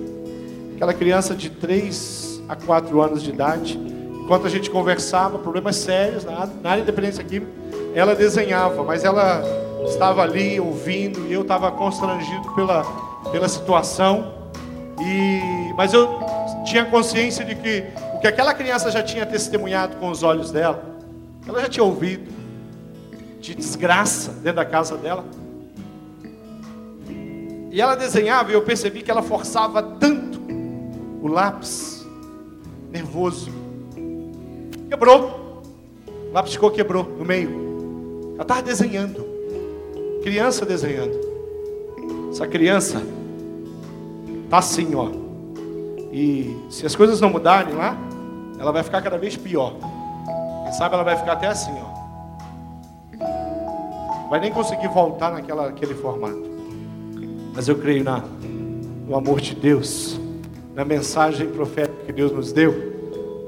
aquela 0.75 0.91
criança 0.91 1.35
de 1.35 1.51
3 1.51 2.41
a 2.49 2.55
4 2.55 2.99
anos 2.99 3.21
de 3.21 3.29
idade. 3.29 3.79
Enquanto 4.23 4.47
a 4.47 4.49
gente 4.49 4.71
conversava, 4.71 5.37
problemas 5.37 5.75
sérios 5.75 6.25
na, 6.25 6.49
na 6.63 6.69
área 6.71 6.83
de 6.83 6.89
dependência 6.89 7.23
química, 7.23 7.51
ela 7.93 8.15
desenhava, 8.15 8.83
mas 8.83 9.03
ela 9.03 9.43
estava 9.85 10.21
ali 10.21 10.59
ouvindo 10.59 11.27
e 11.27 11.33
eu 11.33 11.41
estava 11.41 11.71
constrangido 11.71 12.51
pela, 12.53 12.83
pela 13.31 13.47
situação. 13.47 14.51
E, 15.01 15.73
mas 15.75 15.93
eu 15.93 16.19
tinha 16.65 16.85
consciência 16.85 17.43
de 17.43 17.55
que 17.55 17.83
o 18.15 18.19
que 18.19 18.27
aquela 18.27 18.53
criança 18.53 18.89
já 18.91 19.03
tinha 19.03 19.25
testemunhado 19.25 19.97
com 19.97 20.09
os 20.09 20.23
olhos 20.23 20.51
dela, 20.51 20.83
ela 21.47 21.61
já 21.61 21.69
tinha 21.69 21.83
ouvido 21.83 22.31
de 23.39 23.53
desgraça 23.53 24.31
dentro 24.31 24.57
da 24.57 24.65
casa 24.65 24.95
dela. 24.97 25.25
E 27.69 27.81
ela 27.81 27.95
desenhava 27.95 28.51
e 28.51 28.53
eu 28.53 28.61
percebi 28.61 29.01
que 29.01 29.09
ela 29.09 29.21
forçava 29.21 29.81
tanto 29.81 30.39
o 31.21 31.27
lápis, 31.27 32.05
nervoso. 32.91 33.51
Quebrou. 34.87 35.63
O 36.29 36.33
lápis 36.33 36.53
ficou 36.53 36.69
quebrou 36.69 37.03
no 37.03 37.25
meio. 37.25 38.31
Ela 38.35 38.43
estava 38.43 38.61
desenhando. 38.61 39.32
Criança 40.23 40.65
desenhando. 40.65 41.19
Essa 42.31 42.47
criança 42.47 43.01
Tá 44.53 44.59
assim, 44.59 44.93
ó. 44.93 45.09
E 46.11 46.55
se 46.69 46.85
as 46.85 46.95
coisas 46.95 47.19
não 47.19 47.31
mudarem 47.31 47.73
lá, 47.73 47.97
ela 48.59 48.71
vai 48.71 48.83
ficar 48.83 49.01
cada 49.01 49.17
vez 49.17 49.35
pior. 49.35 49.73
Quem 50.63 50.71
sabe 50.73 50.93
ela 50.93 51.03
vai 51.03 51.17
ficar 51.17 51.31
até 51.31 51.47
assim, 51.47 51.73
ó. 51.81 51.87
Vai 54.29 54.39
nem 54.39 54.51
conseguir 54.51 54.89
voltar 54.89 55.31
naquela, 55.31 55.65
naquele 55.65 55.95
formato. 55.95 56.43
Mas 57.55 57.67
eu 57.67 57.75
creio 57.75 58.03
na, 58.03 58.23
no 59.07 59.15
amor 59.15 59.41
de 59.41 59.55
Deus, 59.55 60.19
na 60.75 60.85
mensagem 60.85 61.47
profética 61.49 62.05
que 62.05 62.13
Deus 62.13 62.31
nos 62.31 62.53
deu, 62.53 62.93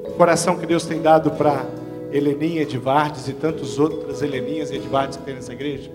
o 0.07 0.11
coração 0.13 0.57
que 0.57 0.65
Deus 0.65 0.87
tem 0.87 1.03
dado 1.03 1.29
para 1.29 1.67
Heleninha 2.11 2.63
Edvardes 2.63 3.27
e 3.27 3.33
tantas 3.33 3.77
outras 3.77 4.23
Heleninhas 4.23 4.71
e 4.71 4.77
Edvardes 4.77 5.17
que 5.17 5.23
tem 5.23 5.35
nessa 5.35 5.53
igreja, 5.53 5.91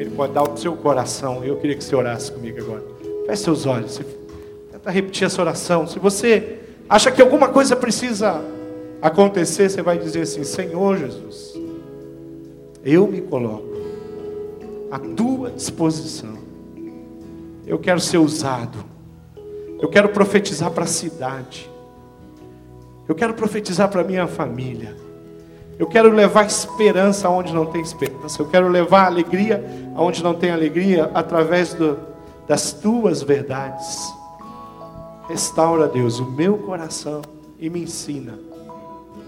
que 0.00 0.04
Ele 0.04 0.16
pode 0.16 0.32
dar 0.32 0.50
o 0.50 0.56
seu 0.56 0.74
coração. 0.74 1.44
Eu 1.44 1.58
queria 1.58 1.76
que 1.76 1.84
você 1.84 1.94
orasse 1.94 2.32
comigo 2.32 2.58
agora. 2.58 2.82
Feche 3.26 3.42
seus 3.42 3.66
olhos. 3.66 4.00
Tenta 4.72 4.90
repetir 4.90 5.26
essa 5.26 5.42
oração. 5.42 5.86
Se 5.86 5.98
você 5.98 6.58
acha 6.88 7.12
que 7.12 7.20
alguma 7.20 7.48
coisa 7.48 7.76
precisa 7.76 8.42
acontecer, 9.02 9.68
você 9.68 9.82
vai 9.82 9.98
dizer 9.98 10.22
assim: 10.22 10.42
Senhor 10.42 10.96
Jesus, 10.96 11.54
eu 12.82 13.06
me 13.06 13.20
coloco 13.20 13.68
à 14.90 14.98
tua 14.98 15.50
disposição. 15.50 16.38
Eu 17.66 17.78
quero 17.78 18.00
ser 18.00 18.16
usado. 18.16 18.82
Eu 19.82 19.88
quero 19.90 20.08
profetizar 20.08 20.70
para 20.70 20.84
a 20.84 20.88
cidade. 20.88 21.70
Eu 23.06 23.14
quero 23.14 23.34
profetizar 23.34 23.90
para 23.90 24.00
a 24.00 24.04
minha 24.04 24.26
família. 24.26 24.96
Eu 25.80 25.86
quero 25.86 26.10
levar 26.10 26.44
esperança 26.44 27.26
aonde 27.26 27.54
não 27.54 27.64
tem 27.64 27.80
esperança. 27.80 28.42
Eu 28.42 28.46
quero 28.46 28.68
levar 28.68 29.06
alegria 29.06 29.64
aonde 29.96 30.22
não 30.22 30.34
tem 30.34 30.50
alegria 30.50 31.10
através 31.14 31.72
do, 31.72 31.98
das 32.46 32.70
tuas 32.74 33.22
verdades. 33.22 34.12
Restaura, 35.26 35.88
Deus, 35.88 36.18
o 36.18 36.30
meu 36.30 36.58
coração 36.58 37.22
e 37.58 37.70
me 37.70 37.82
ensina 37.82 38.38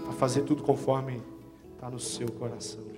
a 0.07 0.13
fazer 0.13 0.41
tudo 0.41 0.61
conforme 0.61 1.23
está 1.75 1.89
no 1.89 1.99
seu 1.99 2.29
coração. 2.33 2.92